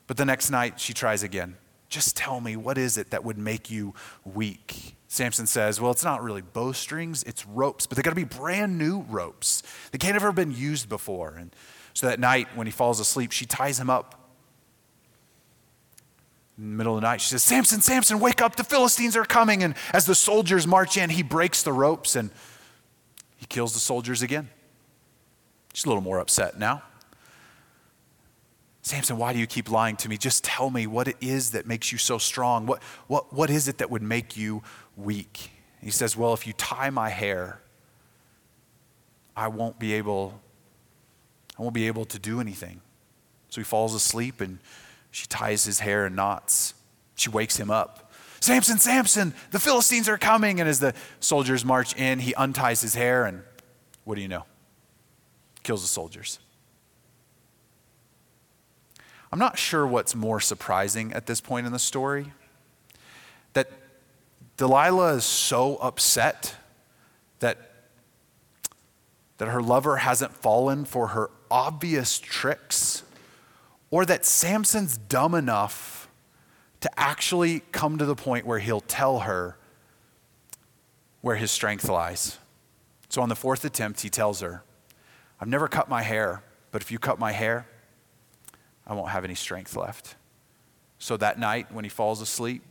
But 0.08 0.18
the 0.18 0.26
next 0.26 0.50
night, 0.50 0.80
she 0.80 0.94
tries 0.94 1.22
again. 1.22 1.58
Just 1.90 2.18
tell 2.18 2.42
me, 2.42 2.56
what 2.56 2.78
is 2.78 2.98
it 2.98 3.12
that 3.12 3.24
would 3.24 3.38
make 3.38 3.70
you 3.70 3.94
weak? 4.26 4.96
Samson 5.08 5.48
says, 5.48 5.80
Well, 5.80 5.92
it's 5.92 6.04
not 6.04 6.22
really 6.22 6.42
bowstrings, 6.42 7.24
it's 7.24 7.46
ropes, 7.46 7.88
but 7.88 7.96
they 7.96 8.02
got 8.02 8.12
to 8.12 8.16
be 8.16 8.24
brand 8.24 8.78
new 8.78 9.02
ropes. 9.10 9.64
They 9.92 9.98
can't 9.98 10.14
have 10.14 10.24
ever 10.24 10.34
been 10.34 10.52
used 10.52 10.90
before. 10.90 11.36
And 11.38 11.56
so 11.94 12.08
that 12.08 12.20
night, 12.20 12.48
when 12.56 12.68
he 12.68 12.72
falls 12.72 13.00
asleep, 13.00 13.32
she 13.32 13.46
ties 13.46 13.80
him 13.80 13.90
up. 13.90 14.16
In 16.58 16.72
the 16.72 16.76
middle 16.78 16.96
of 16.96 17.02
the 17.02 17.08
night, 17.08 17.22
she 17.22 17.30
says, 17.30 17.44
Samson, 17.44 17.82
Samson, 17.82 18.20
wake 18.20 18.42
up, 18.42 18.56
the 18.56 18.64
Philistines 18.64 19.16
are 19.16 19.26
coming. 19.26 19.64
And 19.64 19.76
as 19.94 20.06
the 20.06 20.16
soldiers 20.16 20.66
march 20.66 20.98
in, 20.98 21.10
he 21.10 21.24
breaks 21.24 21.64
the 21.64 21.72
ropes 21.72 22.16
and 22.16 22.32
he 23.38 23.46
kills 23.46 23.74
the 23.74 23.80
soldiers 23.80 24.22
again. 24.22 24.50
She's 25.74 25.86
a 25.86 25.88
little 25.88 26.04
more 26.04 26.20
upset 26.20 26.58
now. 26.58 26.84
Samson, 28.82 29.18
why 29.18 29.34
do 29.34 29.40
you 29.40 29.48
keep 29.48 29.70
lying 29.70 29.98
to 29.98 30.10
me? 30.10 30.18
Just 30.18 30.46
tell 30.46 30.70
me 30.70 30.88
what 30.88 31.10
it 31.10 31.18
is 31.20 31.52
that 31.52 31.68
makes 31.68 31.92
you 31.92 31.98
so 31.98 32.18
strong. 32.18 32.66
What, 32.66 32.82
what, 33.08 33.34
what 33.34 33.50
is 33.50 33.68
it 33.68 33.80
that 33.80 33.92
would 33.92 34.02
make 34.02 34.38
you 34.38 34.64
weak? 34.96 35.52
He 35.82 35.92
says, 35.92 36.16
Well, 36.16 36.34
if 36.34 36.48
you 36.48 36.54
tie 36.54 36.90
my 36.90 37.10
hair, 37.10 37.60
I 39.36 39.50
won't 39.50 39.78
be 39.78 39.94
able, 39.94 40.40
I 41.60 41.62
won't 41.62 41.74
be 41.74 41.88
able 41.88 42.06
to 42.06 42.18
do 42.18 42.40
anything. 42.40 42.82
So 43.50 43.62
he 43.62 43.66
falls 43.66 43.94
asleep 43.94 44.42
and 44.42 44.60
she 45.12 45.28
ties 45.28 45.66
his 45.66 45.80
hair 45.80 46.08
in 46.08 46.16
knots. 46.16 46.74
She 47.16 47.30
wakes 47.30 47.58
him 47.58 47.70
up. 47.70 48.12
Samson, 48.40 48.78
Samson, 48.78 49.34
the 49.52 49.60
Philistines 49.60 50.08
are 50.08 50.18
coming. 50.18 50.60
And 50.60 50.70
as 50.70 50.80
the 50.80 50.94
soldiers 51.20 51.66
march 51.66 51.96
in, 51.96 52.20
he 52.20 52.34
unties 52.36 52.82
his 52.82 52.96
hair 52.96 53.26
and 53.26 53.42
what 54.04 54.16
do 54.16 54.22
you 54.22 54.28
know? 54.28 54.46
Kills 55.68 55.82
the 55.82 55.90
soldiers. 55.90 56.40
I'm 59.34 59.38
not 59.38 59.58
sure 59.58 59.86
what's 59.86 60.16
more 60.16 60.40
surprising 60.40 61.12
at 61.12 61.26
this 61.26 61.42
point 61.42 61.66
in 61.68 61.74
the 61.74 61.78
story. 61.78 62.32
That 63.52 63.70
Delilah 64.56 65.16
is 65.16 65.26
so 65.26 65.76
upset 65.76 66.56
that, 67.40 67.58
that 69.40 69.50
her 69.50 69.62
lover 69.62 69.98
hasn't 69.98 70.32
fallen 70.32 70.86
for 70.86 71.08
her 71.08 71.30
obvious 71.52 72.18
tricks, 72.18 73.04
or 73.92 74.06
that 74.06 74.26
Samson's 74.26 74.98
dumb 74.98 75.36
enough 75.36 76.08
to 76.80 76.90
actually 76.98 77.60
come 77.74 77.98
to 77.98 78.06
the 78.06 78.16
point 78.16 78.46
where 78.46 78.60
he'll 78.60 78.80
tell 78.80 79.20
her 79.20 79.58
where 81.20 81.36
his 81.36 81.52
strength 81.52 81.90
lies. 81.90 82.38
So 83.10 83.22
on 83.22 83.28
the 83.28 83.36
fourth 83.36 83.66
attempt, 83.66 84.00
he 84.00 84.10
tells 84.10 84.40
her, 84.40 84.64
I've 85.40 85.48
never 85.48 85.68
cut 85.68 85.90
my 85.90 86.02
hair, 86.02 86.42
but 86.72 86.82
if 86.82 86.92
you 86.92 87.00
cut 87.00 87.20
my 87.20 87.32
hair, 87.32 87.68
I 88.86 88.94
won't 88.94 89.10
have 89.10 89.24
any 89.24 89.36
strength 89.36 89.76
left. 89.76 90.16
So 91.00 91.18
that 91.18 91.38
night, 91.38 91.72
when 91.72 91.84
he 91.84 91.90
falls 91.90 92.22
asleep, 92.22 92.64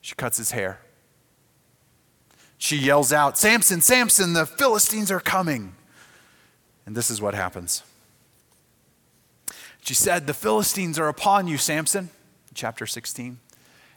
she 0.00 0.14
cuts 0.14 0.38
his 0.38 0.52
hair. 0.52 0.80
She 2.58 2.76
yells 2.76 3.12
out, 3.12 3.36
Samson, 3.36 3.80
Samson, 3.80 4.32
the 4.32 4.46
Philistines 4.46 5.10
are 5.10 5.20
coming. 5.20 5.74
And 6.86 6.96
this 6.96 7.10
is 7.10 7.20
what 7.20 7.34
happens. 7.34 7.82
She 9.82 9.94
said, 9.94 10.26
The 10.26 10.34
Philistines 10.34 10.98
are 10.98 11.08
upon 11.08 11.48
you, 11.48 11.58
Samson, 11.58 12.10
chapter 12.54 12.86
16. 12.86 13.38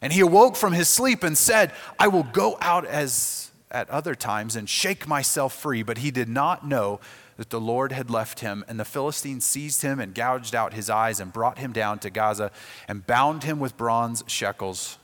And 0.02 0.14
he 0.14 0.20
awoke 0.22 0.56
from 0.56 0.74
his 0.74 0.90
sleep 0.90 1.24
and 1.24 1.38
said, 1.38 1.72
I 1.98 2.08
will 2.08 2.24
go 2.24 2.58
out 2.60 2.86
as 2.86 3.52
at 3.72 3.90
other 3.90 4.16
times 4.16 4.56
and 4.56 4.68
shake 4.68 5.08
myself 5.08 5.54
free. 5.54 5.84
But 5.84 6.00
he 6.00 6.12
did 6.12 6.28
not 6.28 6.68
know 6.68 7.00
that 7.40 7.52
the 7.52 7.62
Lord 7.62 7.94
had 7.94 8.10
left 8.10 8.42
him, 8.42 8.66
and 8.68 8.78
the 8.78 8.84
Philistines 8.84 9.46
seized 9.46 9.82
him 9.82 10.02
and 10.02 10.14
gouged 10.14 10.54
out 10.54 10.74
his 10.74 10.90
eyes 10.90 11.22
and 11.22 11.32
brought 11.32 11.58
him 11.58 11.72
down 11.72 11.98
to 12.00 12.10
Gaza 12.10 12.52
and 12.86 13.08
bound 13.08 13.46
him 13.46 13.62
with 13.62 13.78
bronze 13.78 14.26
shekels. 14.28 14.98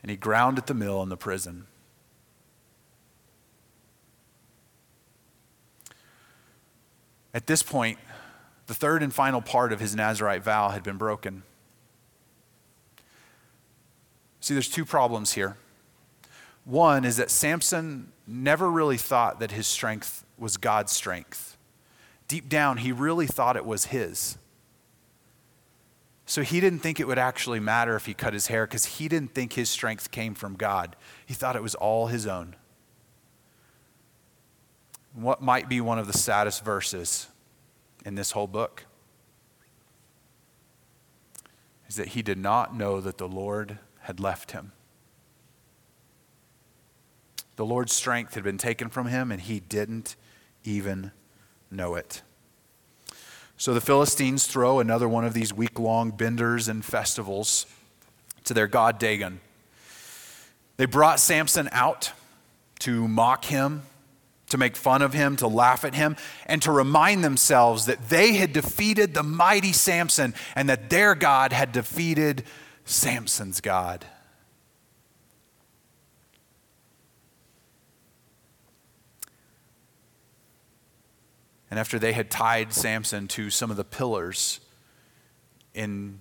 And 0.00 0.10
he 0.10 0.16
ground 0.16 0.56
at 0.56 0.66
the 0.66 0.72
mill 0.72 1.02
in 1.02 1.10
the 1.10 1.18
prison. 1.18 1.66
At 7.34 7.46
this 7.46 7.62
point, 7.62 7.98
the 8.66 8.74
third 8.74 9.02
and 9.02 9.12
final 9.12 9.42
part 9.42 9.74
of 9.74 9.80
his 9.80 9.94
Nazarite 9.94 10.42
vow 10.42 10.70
had 10.70 10.82
been 10.82 10.96
broken. 10.96 11.42
See, 14.40 14.54
there's 14.54 14.70
two 14.70 14.86
problems 14.86 15.34
here. 15.34 15.58
One 16.64 17.04
is 17.04 17.18
that 17.18 17.30
Samson 17.30 18.12
never 18.26 18.70
really 18.70 18.96
thought 18.96 19.40
that 19.40 19.50
his 19.50 19.66
strength 19.66 20.24
was 20.40 20.56
God's 20.56 20.92
strength. 20.92 21.56
Deep 22.28 22.48
down, 22.48 22.78
he 22.78 22.92
really 22.92 23.26
thought 23.26 23.56
it 23.56 23.66
was 23.66 23.86
his. 23.86 24.38
So 26.26 26.42
he 26.42 26.60
didn't 26.60 26.78
think 26.78 27.00
it 27.00 27.08
would 27.08 27.18
actually 27.18 27.58
matter 27.58 27.96
if 27.96 28.06
he 28.06 28.14
cut 28.14 28.34
his 28.34 28.46
hair 28.46 28.64
because 28.64 28.84
he 28.84 29.08
didn't 29.08 29.34
think 29.34 29.54
his 29.54 29.68
strength 29.68 30.12
came 30.12 30.34
from 30.34 30.54
God. 30.54 30.94
He 31.26 31.34
thought 31.34 31.56
it 31.56 31.62
was 31.62 31.74
all 31.74 32.06
his 32.06 32.26
own. 32.26 32.54
What 35.12 35.42
might 35.42 35.68
be 35.68 35.80
one 35.80 35.98
of 35.98 36.06
the 36.06 36.16
saddest 36.16 36.64
verses 36.64 37.26
in 38.04 38.14
this 38.14 38.30
whole 38.30 38.46
book 38.46 38.84
is 41.88 41.96
that 41.96 42.08
he 42.08 42.22
did 42.22 42.38
not 42.38 42.76
know 42.76 43.00
that 43.00 43.18
the 43.18 43.26
Lord 43.26 43.78
had 44.02 44.20
left 44.20 44.52
him. 44.52 44.70
The 47.56 47.66
Lord's 47.66 47.92
strength 47.92 48.34
had 48.36 48.44
been 48.44 48.56
taken 48.56 48.88
from 48.88 49.08
him, 49.08 49.32
and 49.32 49.40
he 49.40 49.58
didn't 49.58 50.14
even 50.64 51.12
know 51.70 51.94
it. 51.94 52.22
So 53.56 53.74
the 53.74 53.80
Philistines 53.80 54.46
throw 54.46 54.80
another 54.80 55.08
one 55.08 55.24
of 55.24 55.34
these 55.34 55.52
week 55.52 55.78
long 55.78 56.12
benders 56.12 56.66
and 56.66 56.84
festivals 56.84 57.66
to 58.44 58.54
their 58.54 58.66
god 58.66 58.98
Dagon. 58.98 59.40
They 60.78 60.86
brought 60.86 61.20
Samson 61.20 61.68
out 61.72 62.12
to 62.78 63.06
mock 63.06 63.44
him, 63.44 63.82
to 64.48 64.56
make 64.56 64.76
fun 64.76 65.02
of 65.02 65.12
him, 65.12 65.36
to 65.36 65.46
laugh 65.46 65.84
at 65.84 65.94
him, 65.94 66.16
and 66.46 66.62
to 66.62 66.72
remind 66.72 67.22
themselves 67.22 67.84
that 67.84 68.08
they 68.08 68.32
had 68.32 68.54
defeated 68.54 69.12
the 69.12 69.22
mighty 69.22 69.72
Samson 69.72 70.34
and 70.56 70.68
that 70.70 70.88
their 70.88 71.14
God 71.14 71.52
had 71.52 71.72
defeated 71.72 72.44
Samson's 72.86 73.60
God. 73.60 74.06
And 81.70 81.78
after 81.78 81.98
they 81.98 82.12
had 82.12 82.30
tied 82.30 82.72
Samson 82.72 83.28
to 83.28 83.48
some 83.48 83.70
of 83.70 83.76
the 83.76 83.84
pillars 83.84 84.60
in 85.72 86.20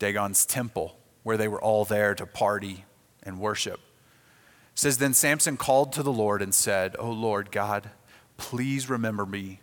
Dagon's 0.00 0.44
temple, 0.44 0.98
where 1.22 1.36
they 1.36 1.46
were 1.46 1.62
all 1.62 1.84
there 1.84 2.14
to 2.16 2.26
party 2.26 2.84
and 3.22 3.38
worship, 3.38 3.78
it 3.78 4.78
says 4.78 4.98
then 4.98 5.14
Samson 5.14 5.56
called 5.56 5.92
to 5.92 6.02
the 6.02 6.12
Lord 6.12 6.42
and 6.42 6.52
said, 6.52 6.96
"O 6.98 7.10
Lord 7.10 7.52
God, 7.52 7.90
please 8.36 8.88
remember 8.88 9.24
me. 9.24 9.60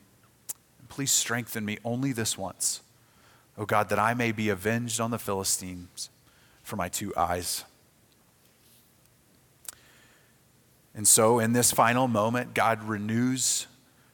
Please 0.88 1.12
strengthen 1.12 1.66
me 1.66 1.78
only 1.84 2.14
this 2.14 2.38
once, 2.38 2.82
O 3.58 3.66
God, 3.66 3.90
that 3.90 4.00
I 4.00 4.14
may 4.14 4.32
be 4.32 4.50
avenged 4.50 5.02
on 5.02 5.12
the 5.12 5.20
Philistines 5.20 6.10
for 6.64 6.78
my 6.78 6.88
two 6.88 7.14
eyes." 7.18 7.66
And 10.96 11.08
so, 11.08 11.40
in 11.40 11.54
this 11.54 11.72
final 11.72 12.08
moment, 12.08 12.54
God 12.54 12.84
renews 12.84 13.68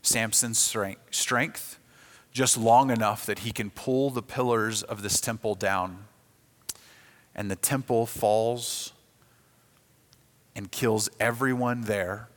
Samson's 0.05 0.59
strength 0.59 1.79
just 2.31 2.57
long 2.57 2.91
enough 2.91 3.25
that 3.25 3.39
he 3.39 3.51
can 3.51 3.69
pull 3.69 4.09
the 4.09 4.21
pillars 4.21 4.83
of 4.83 5.01
this 5.01 5.21
temple 5.21 5.55
down. 5.55 6.05
And 7.33 7.49
the 7.49 7.55
temple 7.55 8.05
falls 8.05 8.93
and 10.55 10.71
kills 10.71 11.09
everyone 11.19 11.81
there, 11.81 12.29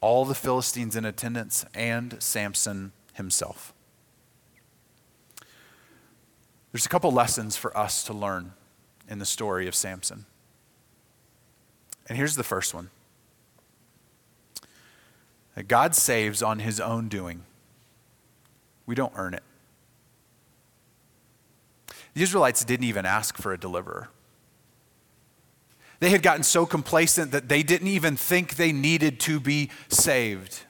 all 0.00 0.24
the 0.24 0.34
Philistines 0.34 0.96
in 0.96 1.04
attendance, 1.04 1.64
and 1.74 2.20
Samson 2.22 2.92
himself. 3.14 3.72
There's 6.72 6.86
a 6.86 6.88
couple 6.88 7.12
lessons 7.12 7.56
for 7.56 7.76
us 7.76 8.02
to 8.04 8.12
learn 8.12 8.52
in 9.08 9.18
the 9.18 9.26
story 9.26 9.68
of 9.68 9.74
Samson. 9.74 10.26
And 12.08 12.18
here's 12.18 12.36
the 12.36 12.42
first 12.42 12.74
one 12.74 12.90
that 15.54 15.68
God 15.68 15.94
saves 15.94 16.42
on 16.42 16.58
his 16.58 16.80
own 16.80 17.08
doing. 17.08 17.44
We 18.86 18.94
don't 18.94 19.12
earn 19.16 19.34
it. 19.34 19.42
The 22.14 22.22
Israelites 22.22 22.64
didn't 22.64 22.86
even 22.86 23.06
ask 23.06 23.36
for 23.36 23.52
a 23.52 23.58
deliverer. 23.58 24.08
They 26.00 26.10
had 26.10 26.22
gotten 26.22 26.42
so 26.42 26.66
complacent 26.66 27.30
that 27.32 27.48
they 27.48 27.62
didn't 27.62 27.88
even 27.88 28.16
think 28.16 28.56
they 28.56 28.72
needed 28.72 29.20
to 29.20 29.40
be 29.40 29.70
saved. 29.88 30.62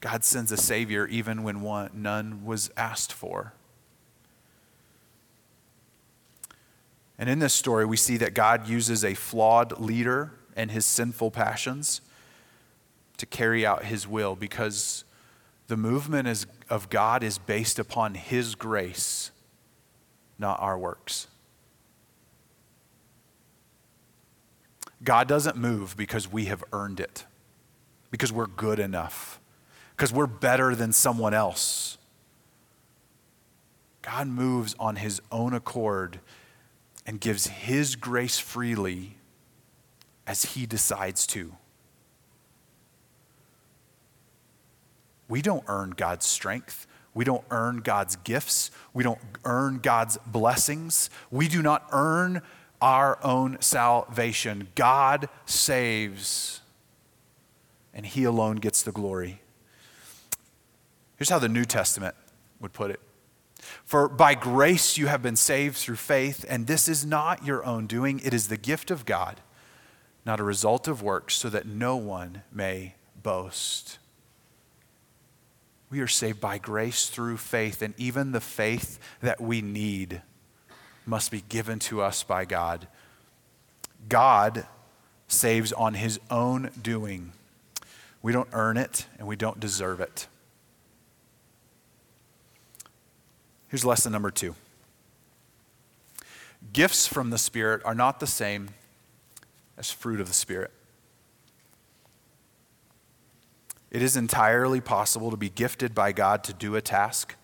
God 0.00 0.24
sends 0.24 0.52
a 0.52 0.56
Savior 0.56 1.06
even 1.08 1.42
when 1.42 1.60
one, 1.60 1.90
none 1.92 2.44
was 2.44 2.70
asked 2.76 3.12
for. 3.12 3.52
And 7.18 7.28
in 7.28 7.40
this 7.40 7.52
story, 7.52 7.84
we 7.84 7.96
see 7.96 8.16
that 8.18 8.32
God 8.32 8.68
uses 8.68 9.04
a 9.04 9.14
flawed 9.14 9.80
leader 9.80 10.32
and 10.58 10.72
his 10.72 10.84
sinful 10.84 11.30
passions 11.30 12.00
to 13.16 13.24
carry 13.24 13.64
out 13.64 13.84
his 13.84 14.06
will 14.08 14.34
because 14.34 15.04
the 15.68 15.76
movement 15.76 16.26
is, 16.26 16.46
of 16.68 16.90
God 16.90 17.22
is 17.22 17.38
based 17.38 17.78
upon 17.78 18.14
his 18.14 18.56
grace, 18.56 19.30
not 20.36 20.60
our 20.60 20.76
works. 20.76 21.28
God 25.04 25.28
doesn't 25.28 25.56
move 25.56 25.96
because 25.96 26.30
we 26.30 26.46
have 26.46 26.64
earned 26.72 26.98
it, 26.98 27.24
because 28.10 28.32
we're 28.32 28.46
good 28.46 28.80
enough, 28.80 29.38
because 29.96 30.12
we're 30.12 30.26
better 30.26 30.74
than 30.74 30.92
someone 30.92 31.34
else. 31.34 31.98
God 34.02 34.26
moves 34.26 34.74
on 34.80 34.96
his 34.96 35.20
own 35.30 35.54
accord 35.54 36.18
and 37.06 37.20
gives 37.20 37.46
his 37.46 37.94
grace 37.94 38.40
freely 38.40 39.17
as 40.28 40.44
He 40.44 40.66
decides 40.66 41.26
to. 41.26 41.54
We 45.26 45.42
don't 45.42 45.64
earn 45.66 45.90
God's 45.90 46.26
strength. 46.26 46.86
We 47.14 47.24
don't 47.24 47.44
earn 47.50 47.78
God's 47.78 48.16
gifts. 48.16 48.70
We 48.92 49.02
don't 49.02 49.18
earn 49.44 49.78
God's 49.78 50.18
blessings. 50.26 51.10
We 51.30 51.48
do 51.48 51.62
not 51.62 51.88
earn 51.92 52.42
our 52.80 53.18
own 53.24 53.56
salvation. 53.60 54.68
God 54.74 55.28
saves, 55.46 56.60
and 57.92 58.06
He 58.06 58.24
alone 58.24 58.56
gets 58.56 58.82
the 58.82 58.92
glory. 58.92 59.40
Here's 61.16 61.30
how 61.30 61.40
the 61.40 61.48
New 61.48 61.64
Testament 61.64 62.14
would 62.60 62.72
put 62.72 62.90
it 62.90 63.00
For 63.84 64.08
by 64.08 64.34
grace 64.34 64.96
you 64.98 65.06
have 65.06 65.22
been 65.22 65.36
saved 65.36 65.78
through 65.78 65.96
faith, 65.96 66.44
and 66.48 66.66
this 66.66 66.86
is 66.86 67.04
not 67.04 67.44
your 67.44 67.64
own 67.64 67.86
doing, 67.86 68.20
it 68.22 68.34
is 68.34 68.48
the 68.48 68.58
gift 68.58 68.90
of 68.90 69.06
God 69.06 69.40
not 70.28 70.40
a 70.40 70.44
result 70.44 70.86
of 70.86 71.00
works, 71.00 71.34
so 71.34 71.48
that 71.48 71.64
no 71.64 71.96
one 71.96 72.42
may 72.52 72.94
boast. 73.22 73.98
We 75.90 76.00
are 76.00 76.06
saved 76.06 76.38
by 76.38 76.58
grace 76.58 77.06
through 77.08 77.38
faith, 77.38 77.80
and 77.80 77.94
even 77.96 78.32
the 78.32 78.40
faith 78.40 78.98
that 79.22 79.40
we 79.40 79.62
need 79.62 80.20
must 81.06 81.30
be 81.30 81.40
given 81.48 81.78
to 81.78 82.02
us 82.02 82.22
by 82.24 82.44
God. 82.44 82.88
God 84.06 84.66
saves 85.28 85.72
on 85.72 85.94
his 85.94 86.20
own 86.30 86.72
doing. 86.80 87.32
We 88.20 88.32
don't 88.32 88.50
earn 88.52 88.76
it, 88.76 89.06
and 89.18 89.26
we 89.26 89.34
don't 89.34 89.58
deserve 89.58 89.98
it. 89.98 90.26
Here's 93.68 93.84
lesson 93.84 94.12
number 94.12 94.30
two 94.30 94.54
gifts 96.74 97.06
from 97.06 97.30
the 97.30 97.38
Spirit 97.38 97.80
are 97.86 97.94
not 97.94 98.20
the 98.20 98.26
same 98.26 98.68
as 99.78 99.90
fruit 99.90 100.20
of 100.20 100.26
the 100.26 100.34
Spirit. 100.34 100.72
It 103.90 104.02
is 104.02 104.16
entirely 104.16 104.80
possible 104.80 105.30
to 105.30 105.36
be 105.36 105.48
gifted 105.48 105.94
by 105.94 106.12
God 106.12 106.44
to 106.44 106.52
do 106.52 106.76
a 106.76 106.82
task 106.82 107.36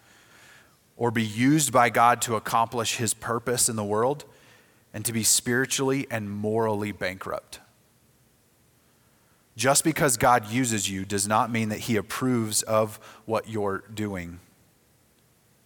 or 0.97 1.11
be 1.11 1.23
used 1.23 1.73
by 1.73 1.89
God 1.89 2.21
to 2.23 2.37
accomplish 2.37 2.97
his 2.97 3.15
purpose 3.15 3.69
in 3.69 3.77
the 3.77 3.85
world 3.85 4.25
and 4.93 5.05
to 5.05 5.13
be 5.13 5.23
spiritually 5.23 6.07
and 6.11 6.31
morally 6.31 6.93
bankrupt. 6.93 7.61
Just 9.57 9.85
because 9.85 10.17
God 10.17 10.51
uses 10.51 10.91
you 10.91 11.05
does 11.05 11.27
not 11.27 11.51
mean 11.51 11.69
that 11.69 11.81
he 11.81 11.97
approves 11.97 12.63
of 12.63 12.99
what 13.25 13.49
you're 13.49 13.85
doing. 13.93 14.41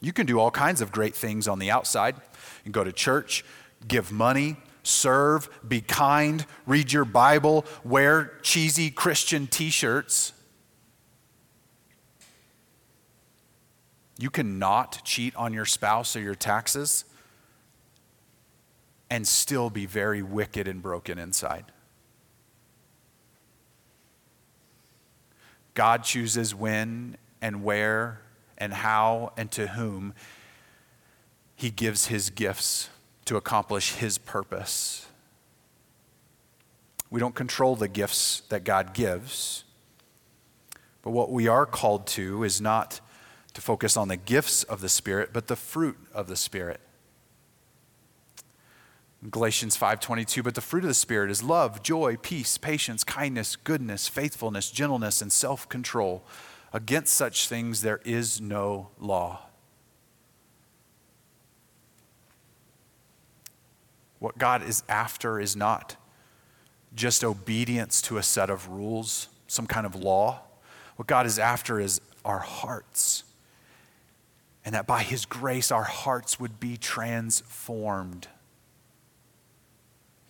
You 0.01 0.13
can 0.13 0.27
do 0.27 0.39
all 0.39 0.51
kinds 0.51 0.81
of 0.81 0.93
great 0.93 1.15
things 1.15 1.49
on 1.49 1.59
the 1.59 1.71
outside. 1.71 2.15
Can 2.63 2.73
go 2.73 2.85
to 2.85 2.93
church, 2.93 3.45
give 3.87 4.13
money, 4.13 4.57
serve, 4.89 5.49
be 5.67 5.81
kind, 5.81 6.47
read 6.67 6.93
your 6.93 7.05
Bible, 7.05 7.65
wear 7.85 8.39
cheesy 8.43 8.91
Christian 8.91 9.47
t 9.47 9.71
shirts. 9.71 10.33
You 14.19 14.31
cannot 14.31 15.05
cheat 15.05 15.37
on 15.37 15.53
your 15.53 15.65
spouse 15.65 16.17
or 16.17 16.21
your 16.21 16.35
taxes 16.35 17.05
and 19.11 19.27
still 19.27 19.71
be 19.71 19.87
very 19.87 20.23
wicked 20.23 20.67
and 20.67 20.83
broken 20.83 21.19
inside. 21.19 21.67
God 25.75 26.03
chooses 26.03 26.55
when 26.55 27.17
and 27.41 27.63
where 27.63 28.21
and 28.59 28.75
how 28.75 29.33
and 29.37 29.51
to 29.53 29.69
whom 29.69 30.15
He 31.55 31.71
gives 31.71 32.07
His 32.07 32.31
gifts 32.31 32.91
to 33.29 33.37
accomplish 33.37 33.93
His 33.93 34.17
purpose. 34.17 35.07
We 37.11 37.21
don't 37.21 37.35
control 37.35 37.77
the 37.77 37.87
gifts 37.87 38.41
that 38.49 38.65
God 38.65 38.95
gives, 38.95 39.65
but 41.03 41.11
what 41.11 41.31
we 41.31 41.47
are 41.47 41.67
called 41.67 42.07
to 42.09 42.43
is 42.43 42.59
not 42.59 43.03
to 43.53 43.61
focus 43.61 43.99
on 43.99 44.09
the 44.09 44.17
gifts 44.17 44.63
of 44.65 44.81
the 44.81 44.89
Spirit, 44.89 45.31
but 45.35 45.47
the 45.47 45.57
fruit 45.57 45.99
of 46.15 46.27
the 46.27 46.37
Spirit. 46.37 46.81
Galatians 49.31 49.77
5:22 49.77 50.43
but 50.43 50.55
the 50.55 50.61
fruit 50.63 50.85
of 50.85 50.89
the 50.89 50.95
spirit 50.95 51.29
is 51.29 51.43
love, 51.43 51.83
joy, 51.83 52.17
peace, 52.17 52.57
patience, 52.57 53.03
kindness, 53.03 53.57
goodness, 53.57 54.07
faithfulness, 54.09 54.71
gentleness 54.71 55.21
and 55.21 55.33
self-control. 55.33 56.25
Against 56.73 57.15
such 57.15 57.49
things 57.49 57.83
there 57.83 58.01
is 58.05 58.41
no 58.41 58.91
law. 58.99 59.48
What 64.19 64.39
God 64.39 64.63
is 64.63 64.83
after 64.89 65.39
is 65.39 65.55
not 65.55 65.97
just 66.95 67.23
obedience 67.23 68.03
to 68.03 68.19
a 68.19 68.23
set 68.23 68.51
of 68.51 68.69
rules, 68.69 69.29
some 69.47 69.67
kind 69.67 69.87
of 69.87 69.95
law. 69.95 70.41
What 70.97 71.07
God 71.07 71.27
is 71.27 71.39
after 71.39 71.79
is 71.79 72.01
our 72.25 72.41
hearts. 72.41 73.25
And 74.65 74.75
that 74.75 74.87
by 74.87 75.03
His 75.03 75.25
grace, 75.25 75.71
our 75.71 75.85
hearts 75.85 76.41
would 76.41 76.59
be 76.59 76.77
transformed 76.77 78.29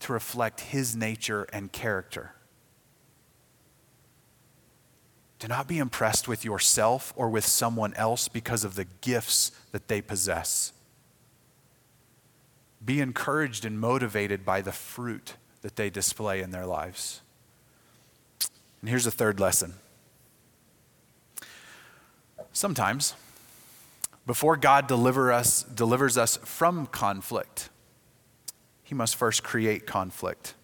to 0.00 0.12
reflect 0.12 0.60
His 0.60 0.94
nature 0.94 1.46
and 1.52 1.72
character. 1.72 2.32
Do 5.38 5.48
not 5.48 5.68
be 5.68 5.78
impressed 5.78 6.26
with 6.26 6.44
yourself 6.44 7.12
or 7.16 7.30
with 7.30 7.46
someone 7.46 7.94
else 7.94 8.28
because 8.28 8.64
of 8.64 8.74
the 8.74 8.86
gifts 9.00 9.52
that 9.70 9.88
they 9.88 10.02
possess. 10.02 10.72
Be 12.84 13.00
encouraged 13.00 13.64
and 13.64 13.78
motivated 13.78 14.44
by 14.44 14.60
the 14.60 14.72
fruit 14.72 15.34
that 15.62 15.76
they 15.76 15.90
display 15.90 16.40
in 16.40 16.50
their 16.50 16.66
lives. 16.66 17.20
And 18.80 18.88
here's 18.88 19.06
a 19.06 19.10
third 19.10 19.40
lesson. 19.40 19.74
Sometimes, 22.52 23.14
before 24.26 24.56
God 24.56 24.86
deliver 24.86 25.32
us, 25.32 25.62
delivers 25.62 26.16
us 26.16 26.38
from 26.44 26.86
conflict, 26.86 27.70
he 28.82 28.94
must 28.94 29.16
first 29.16 29.42
create 29.42 29.86
conflict. 29.86 30.54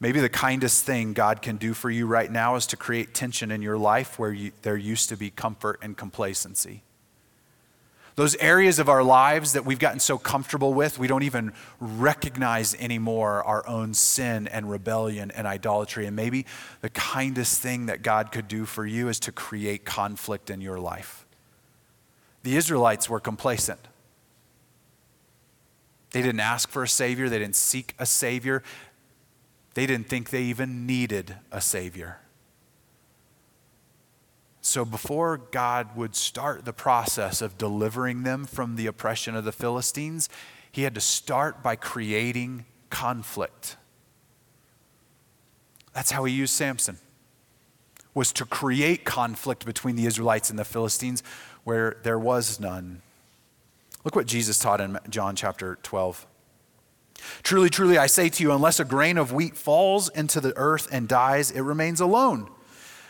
Maybe 0.00 0.20
the 0.20 0.28
kindest 0.28 0.84
thing 0.84 1.12
God 1.12 1.40
can 1.40 1.56
do 1.56 1.72
for 1.72 1.88
you 1.90 2.06
right 2.06 2.30
now 2.30 2.56
is 2.56 2.66
to 2.68 2.76
create 2.76 3.14
tension 3.14 3.50
in 3.50 3.62
your 3.62 3.78
life 3.78 4.18
where 4.18 4.32
you, 4.32 4.52
there 4.62 4.76
used 4.76 5.08
to 5.10 5.16
be 5.16 5.30
comfort 5.30 5.78
and 5.82 5.96
complacency. 5.96 6.82
Those 8.16 8.36
areas 8.36 8.78
of 8.78 8.88
our 8.88 9.02
lives 9.02 9.54
that 9.54 9.64
we've 9.64 9.78
gotten 9.78 9.98
so 9.98 10.18
comfortable 10.18 10.72
with, 10.72 10.98
we 11.00 11.08
don't 11.08 11.24
even 11.24 11.52
recognize 11.80 12.74
anymore 12.76 13.42
our 13.42 13.66
own 13.66 13.92
sin 13.92 14.46
and 14.46 14.70
rebellion 14.70 15.32
and 15.32 15.48
idolatry. 15.48 16.06
And 16.06 16.14
maybe 16.14 16.46
the 16.80 16.90
kindest 16.90 17.60
thing 17.60 17.86
that 17.86 18.02
God 18.02 18.30
could 18.30 18.46
do 18.46 18.66
for 18.66 18.86
you 18.86 19.08
is 19.08 19.18
to 19.20 19.32
create 19.32 19.84
conflict 19.84 20.48
in 20.48 20.60
your 20.60 20.78
life. 20.78 21.26
The 22.44 22.56
Israelites 22.56 23.10
were 23.10 23.20
complacent. 23.20 23.80
They 26.12 26.22
didn't 26.22 26.40
ask 26.40 26.68
for 26.68 26.84
a 26.84 26.88
Savior, 26.88 27.28
they 27.28 27.40
didn't 27.40 27.56
seek 27.56 27.96
a 27.98 28.06
Savior, 28.06 28.62
they 29.74 29.86
didn't 29.86 30.08
think 30.08 30.30
they 30.30 30.44
even 30.44 30.86
needed 30.86 31.34
a 31.50 31.60
Savior. 31.60 32.20
So, 34.66 34.86
before 34.86 35.36
God 35.36 35.94
would 35.94 36.16
start 36.16 36.64
the 36.64 36.72
process 36.72 37.42
of 37.42 37.58
delivering 37.58 38.22
them 38.22 38.46
from 38.46 38.76
the 38.76 38.86
oppression 38.86 39.36
of 39.36 39.44
the 39.44 39.52
Philistines, 39.52 40.30
he 40.72 40.84
had 40.84 40.94
to 40.94 41.02
start 41.02 41.62
by 41.62 41.76
creating 41.76 42.64
conflict. 42.88 43.76
That's 45.92 46.12
how 46.12 46.24
he 46.24 46.32
used 46.32 46.54
Samson. 46.54 46.96
Was 48.14 48.32
to 48.32 48.46
create 48.46 49.04
conflict 49.04 49.66
between 49.66 49.96
the 49.96 50.06
Israelites 50.06 50.48
and 50.48 50.58
the 50.58 50.64
Philistines 50.64 51.22
where 51.64 51.98
there 52.02 52.18
was 52.18 52.58
none. 52.58 53.02
Look 54.02 54.16
what 54.16 54.26
Jesus 54.26 54.58
taught 54.58 54.80
in 54.80 54.98
John 55.10 55.36
chapter 55.36 55.76
12. 55.82 56.26
Truly, 57.42 57.68
truly, 57.68 57.98
I 57.98 58.06
say 58.06 58.30
to 58.30 58.42
you, 58.42 58.50
unless 58.50 58.80
a 58.80 58.84
grain 58.86 59.18
of 59.18 59.30
wheat 59.30 59.58
falls 59.58 60.08
into 60.08 60.40
the 60.40 60.56
earth 60.56 60.88
and 60.90 61.06
dies, 61.06 61.50
it 61.50 61.60
remains 61.60 62.00
alone. 62.00 62.48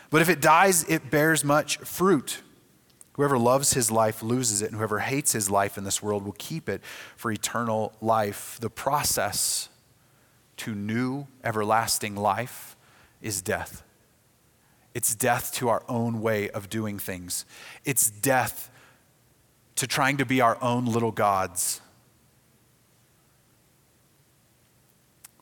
But 0.09 0.21
if 0.21 0.29
it 0.29 0.41
dies, 0.41 0.83
it 0.89 1.09
bears 1.09 1.43
much 1.43 1.77
fruit. 1.77 2.41
Whoever 3.13 3.37
loves 3.37 3.73
his 3.73 3.91
life 3.91 4.21
loses 4.21 4.61
it, 4.61 4.67
and 4.69 4.77
whoever 4.77 4.99
hates 4.99 5.31
his 5.31 5.49
life 5.49 5.77
in 5.77 5.83
this 5.83 6.03
world 6.03 6.25
will 6.25 6.35
keep 6.37 6.67
it 6.67 6.81
for 7.15 7.31
eternal 7.31 7.93
life. 8.01 8.57
The 8.59 8.69
process 8.69 9.69
to 10.57 10.75
new, 10.75 11.27
everlasting 11.43 12.15
life 12.15 12.75
is 13.21 13.41
death. 13.41 13.83
It's 14.93 15.15
death 15.15 15.53
to 15.55 15.69
our 15.69 15.83
own 15.89 16.21
way 16.21 16.49
of 16.49 16.69
doing 16.69 16.99
things, 16.99 17.45
it's 17.83 18.09
death 18.09 18.71
to 19.75 19.87
trying 19.87 20.17
to 20.17 20.25
be 20.25 20.39
our 20.39 20.61
own 20.61 20.85
little 20.85 21.11
gods. 21.11 21.81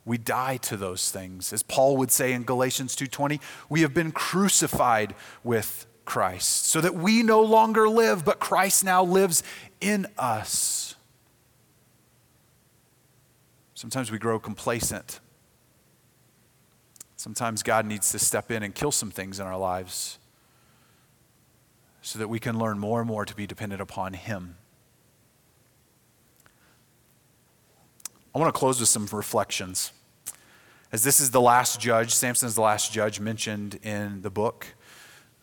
We 0.06 0.18
die 0.18 0.58
to 0.58 0.78
those 0.78 1.12
things. 1.12 1.54
As 1.54 1.64
Paul 1.64 1.98
would 1.98 2.12
say 2.12 2.34
in 2.34 2.44
Galatians 2.44 2.96
2:20, 2.96 3.40
we 3.70 3.82
have 3.82 3.94
been 3.94 4.12
crucified 4.12 5.16
with 5.44 5.86
Christ 6.06 6.66
so 6.66 6.82
that 6.82 6.96
we 6.96 7.24
no 7.24 7.42
longer 7.42 7.88
live, 7.88 8.26
but 8.26 8.40
Christ 8.40 8.84
now 8.84 9.04
lives 9.04 9.44
in 9.80 10.08
us. 10.18 10.96
Sometimes 13.74 14.12
we 14.12 14.18
grow 14.18 14.40
complacent. 14.40 15.20
Sometimes 17.16 17.64
God 17.64 17.86
needs 17.86 18.12
to 18.12 18.20
step 18.20 18.52
in 18.52 18.64
and 18.64 18.76
kill 18.76 18.92
some 18.92 19.12
things 19.12 19.40
in 19.40 19.48
our 19.48 19.58
lives 19.58 20.20
so 22.02 22.20
that 22.20 22.28
we 22.28 22.38
can 22.38 22.60
learn 22.60 22.78
more 22.80 23.00
and 23.00 23.08
more 23.08 23.24
to 23.24 23.34
be 23.34 23.48
dependent 23.48 23.82
upon 23.82 24.14
Him. 24.14 24.58
I 28.36 28.40
want 28.40 28.52
to 28.54 28.58
close 28.58 28.80
with 28.80 28.90
some 28.90 29.06
reflections. 29.12 29.92
As 30.92 31.04
this 31.04 31.20
is 31.20 31.30
the 31.30 31.42
last 31.42 31.80
judge, 31.80 32.14
Samson 32.16 32.48
is 32.48 32.56
the 32.56 32.62
last 32.62 32.92
judge 32.92 33.20
mentioned 33.20 33.80
in 33.84 34.24
the 34.24 34.32
book. 34.32 34.66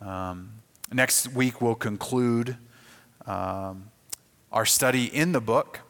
Um, 0.01 0.55
next 0.93 1.29
week, 1.29 1.61
we'll 1.61 1.77
conclude 1.77 2.57
um, 3.27 3.91
our 4.51 4.67
study 4.67 5.05
in 5.05 5.31
the 5.31 5.41
book 5.41 5.81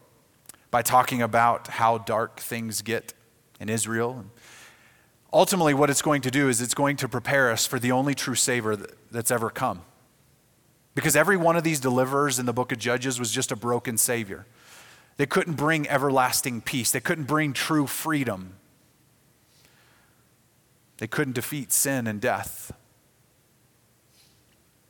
by 0.71 0.83
talking 0.83 1.23
about 1.23 1.69
how 1.69 1.97
dark 1.97 2.39
things 2.39 2.83
get 2.83 3.15
in 3.61 3.71
Israel. 3.71 4.27
Ultimately, 5.33 5.73
what 5.73 5.89
it's 5.89 6.03
going 6.03 6.21
to 6.23 6.31
do 6.31 6.51
is 6.51 6.61
it's 6.61 6.75
going 6.75 6.97
to 6.97 7.09
prepare 7.09 7.51
us 7.51 7.67
for 7.67 7.79
the 7.79 7.93
only 7.93 8.15
true 8.15 8.35
Savior 8.35 8.77
that's 9.11 9.31
ever 9.31 9.49
come. 9.49 9.83
Because 10.95 11.17
every 11.17 11.39
one 11.39 11.57
of 11.57 11.65
these 11.65 11.81
deliverers 11.81 12.39
in 12.39 12.45
the 12.45 12.53
book 12.53 12.73
of 12.73 12.79
Judges 12.79 13.19
was 13.19 13.31
just 13.31 13.51
a 13.51 13.57
broken 13.57 13.97
Savior. 13.97 14.45
They 15.21 15.27
couldn't 15.27 15.57
bring 15.57 15.87
everlasting 15.87 16.63
peace. 16.63 16.93
They 16.93 17.01
couldn't 17.01 17.25
bring 17.25 17.53
true 17.53 17.87
freedom. 17.87 18.55
They 20.97 21.09
couldn't 21.09 21.35
defeat 21.35 21.73
sin 21.73 22.07
and 22.07 22.23
death. 22.23 22.73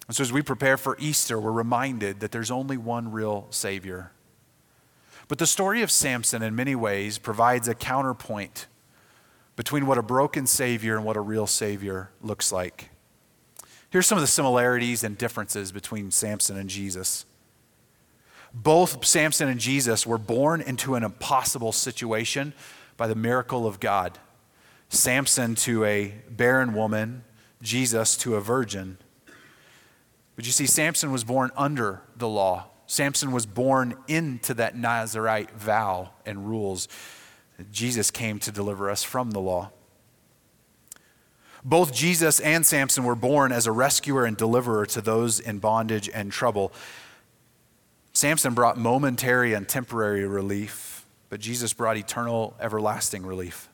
And 0.06 0.14
so, 0.14 0.22
as 0.22 0.32
we 0.32 0.40
prepare 0.42 0.76
for 0.76 0.96
Easter, 1.00 1.40
we're 1.40 1.50
reminded 1.50 2.20
that 2.20 2.30
there's 2.30 2.52
only 2.52 2.76
one 2.76 3.10
real 3.10 3.48
Savior. 3.50 4.12
But 5.26 5.38
the 5.38 5.48
story 5.48 5.82
of 5.82 5.90
Samson, 5.90 6.44
in 6.44 6.54
many 6.54 6.76
ways, 6.76 7.18
provides 7.18 7.66
a 7.66 7.74
counterpoint 7.74 8.68
between 9.56 9.84
what 9.84 9.98
a 9.98 10.02
broken 10.02 10.46
Savior 10.46 10.94
and 10.94 11.04
what 11.04 11.16
a 11.16 11.20
real 11.20 11.48
Savior 11.48 12.12
looks 12.22 12.52
like. 12.52 12.90
Here's 13.90 14.06
some 14.06 14.16
of 14.16 14.22
the 14.22 14.28
similarities 14.28 15.02
and 15.02 15.18
differences 15.18 15.72
between 15.72 16.12
Samson 16.12 16.56
and 16.56 16.70
Jesus. 16.70 17.26
Both 18.52 19.04
Samson 19.04 19.48
and 19.48 19.60
Jesus 19.60 20.06
were 20.06 20.18
born 20.18 20.60
into 20.60 20.94
an 20.94 21.04
impossible 21.04 21.72
situation 21.72 22.52
by 22.96 23.06
the 23.06 23.14
miracle 23.14 23.66
of 23.66 23.80
God. 23.80 24.18
Samson 24.88 25.54
to 25.56 25.84
a 25.84 26.14
barren 26.28 26.74
woman, 26.74 27.24
Jesus 27.62 28.16
to 28.18 28.34
a 28.34 28.40
virgin. 28.40 28.98
But 30.34 30.46
you 30.46 30.52
see, 30.52 30.66
Samson 30.66 31.12
was 31.12 31.22
born 31.22 31.50
under 31.56 32.02
the 32.16 32.28
law. 32.28 32.66
Samson 32.86 33.30
was 33.30 33.46
born 33.46 33.94
into 34.08 34.52
that 34.54 34.76
Nazarite 34.76 35.52
vow 35.52 36.10
and 36.26 36.48
rules. 36.48 36.88
Jesus 37.70 38.10
came 38.10 38.40
to 38.40 38.50
deliver 38.50 38.90
us 38.90 39.04
from 39.04 39.30
the 39.30 39.40
law. 39.40 39.70
Both 41.62 41.92
Jesus 41.92 42.40
and 42.40 42.64
Samson 42.64 43.04
were 43.04 43.14
born 43.14 43.52
as 43.52 43.66
a 43.66 43.72
rescuer 43.72 44.24
and 44.24 44.36
deliverer 44.36 44.86
to 44.86 45.00
those 45.00 45.38
in 45.38 45.58
bondage 45.58 46.08
and 46.12 46.32
trouble. 46.32 46.72
Samson 48.20 48.52
brought 48.52 48.76
momentary 48.76 49.54
and 49.54 49.66
temporary 49.66 50.26
relief, 50.26 51.06
but 51.30 51.40
Jesus 51.40 51.72
brought 51.72 51.96
eternal, 51.96 52.54
everlasting 52.60 53.24
relief. 53.24 53.70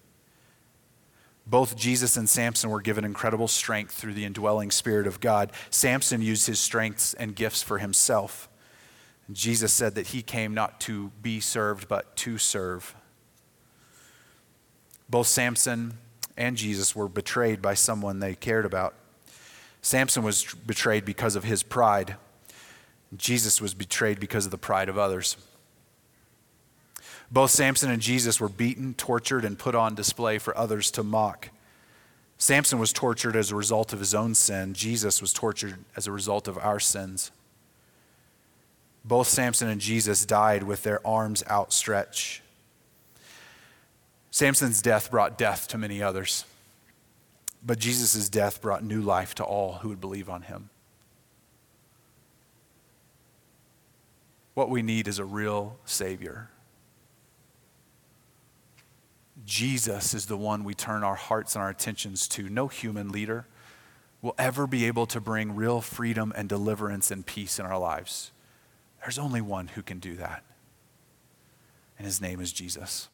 Both 1.48 1.76
Jesus 1.76 2.16
and 2.16 2.28
Samson 2.28 2.70
were 2.70 2.80
given 2.80 3.04
incredible 3.04 3.48
strength 3.48 3.90
through 3.90 4.14
the 4.14 4.24
indwelling 4.24 4.70
Spirit 4.70 5.08
of 5.08 5.18
God. 5.18 5.50
Samson 5.70 6.22
used 6.22 6.46
his 6.46 6.60
strengths 6.60 7.12
and 7.12 7.34
gifts 7.34 7.60
for 7.60 7.78
himself. 7.78 8.48
Jesus 9.32 9.72
said 9.72 9.96
that 9.96 10.06
he 10.06 10.22
came 10.22 10.54
not 10.54 10.78
to 10.82 11.10
be 11.20 11.40
served, 11.40 11.88
but 11.88 12.14
to 12.18 12.38
serve. 12.38 12.94
Both 15.08 15.26
Samson 15.26 15.98
and 16.36 16.56
Jesus 16.56 16.94
were 16.94 17.08
betrayed 17.08 17.60
by 17.60 17.74
someone 17.74 18.20
they 18.20 18.36
cared 18.36 18.64
about. 18.64 18.94
Samson 19.82 20.22
was 20.22 20.54
betrayed 20.54 21.04
because 21.04 21.34
of 21.34 21.42
his 21.42 21.64
pride. 21.64 22.14
Jesus 23.14 23.60
was 23.60 23.74
betrayed 23.74 24.18
because 24.18 24.46
of 24.46 24.50
the 24.50 24.58
pride 24.58 24.88
of 24.88 24.98
others. 24.98 25.36
Both 27.30 27.50
Samson 27.50 27.90
and 27.90 28.02
Jesus 28.02 28.40
were 28.40 28.48
beaten, 28.48 28.94
tortured, 28.94 29.44
and 29.44 29.58
put 29.58 29.74
on 29.74 29.94
display 29.94 30.38
for 30.38 30.56
others 30.56 30.90
to 30.92 31.02
mock. 31.02 31.50
Samson 32.38 32.78
was 32.78 32.92
tortured 32.92 33.34
as 33.34 33.50
a 33.50 33.56
result 33.56 33.92
of 33.92 33.98
his 33.98 34.14
own 34.14 34.34
sin. 34.34 34.74
Jesus 34.74 35.20
was 35.20 35.32
tortured 35.32 35.78
as 35.96 36.06
a 36.06 36.12
result 36.12 36.48
of 36.48 36.58
our 36.58 36.78
sins. 36.78 37.30
Both 39.04 39.28
Samson 39.28 39.68
and 39.68 39.80
Jesus 39.80 40.26
died 40.26 40.64
with 40.64 40.82
their 40.82 41.04
arms 41.06 41.42
outstretched. 41.48 42.42
Samson's 44.30 44.82
death 44.82 45.10
brought 45.10 45.38
death 45.38 45.68
to 45.68 45.78
many 45.78 46.02
others, 46.02 46.44
but 47.64 47.78
Jesus' 47.78 48.28
death 48.28 48.60
brought 48.60 48.84
new 48.84 49.00
life 49.00 49.34
to 49.36 49.44
all 49.44 49.74
who 49.74 49.88
would 49.88 50.00
believe 50.00 50.28
on 50.28 50.42
him. 50.42 50.68
What 54.56 54.70
we 54.70 54.80
need 54.80 55.06
is 55.06 55.18
a 55.18 55.24
real 55.26 55.76
Savior. 55.84 56.48
Jesus 59.44 60.14
is 60.14 60.24
the 60.24 60.36
one 60.38 60.64
we 60.64 60.72
turn 60.72 61.04
our 61.04 61.14
hearts 61.14 61.54
and 61.54 61.62
our 61.62 61.68
attentions 61.68 62.26
to. 62.28 62.48
No 62.48 62.66
human 62.66 63.10
leader 63.10 63.46
will 64.22 64.34
ever 64.38 64.66
be 64.66 64.86
able 64.86 65.04
to 65.08 65.20
bring 65.20 65.54
real 65.54 65.82
freedom 65.82 66.32
and 66.34 66.48
deliverance 66.48 67.10
and 67.10 67.26
peace 67.26 67.58
in 67.58 67.66
our 67.66 67.78
lives. 67.78 68.32
There's 69.02 69.18
only 69.18 69.42
one 69.42 69.68
who 69.68 69.82
can 69.82 69.98
do 69.98 70.16
that, 70.16 70.42
and 71.98 72.06
his 72.06 72.22
name 72.22 72.40
is 72.40 72.50
Jesus. 72.50 73.10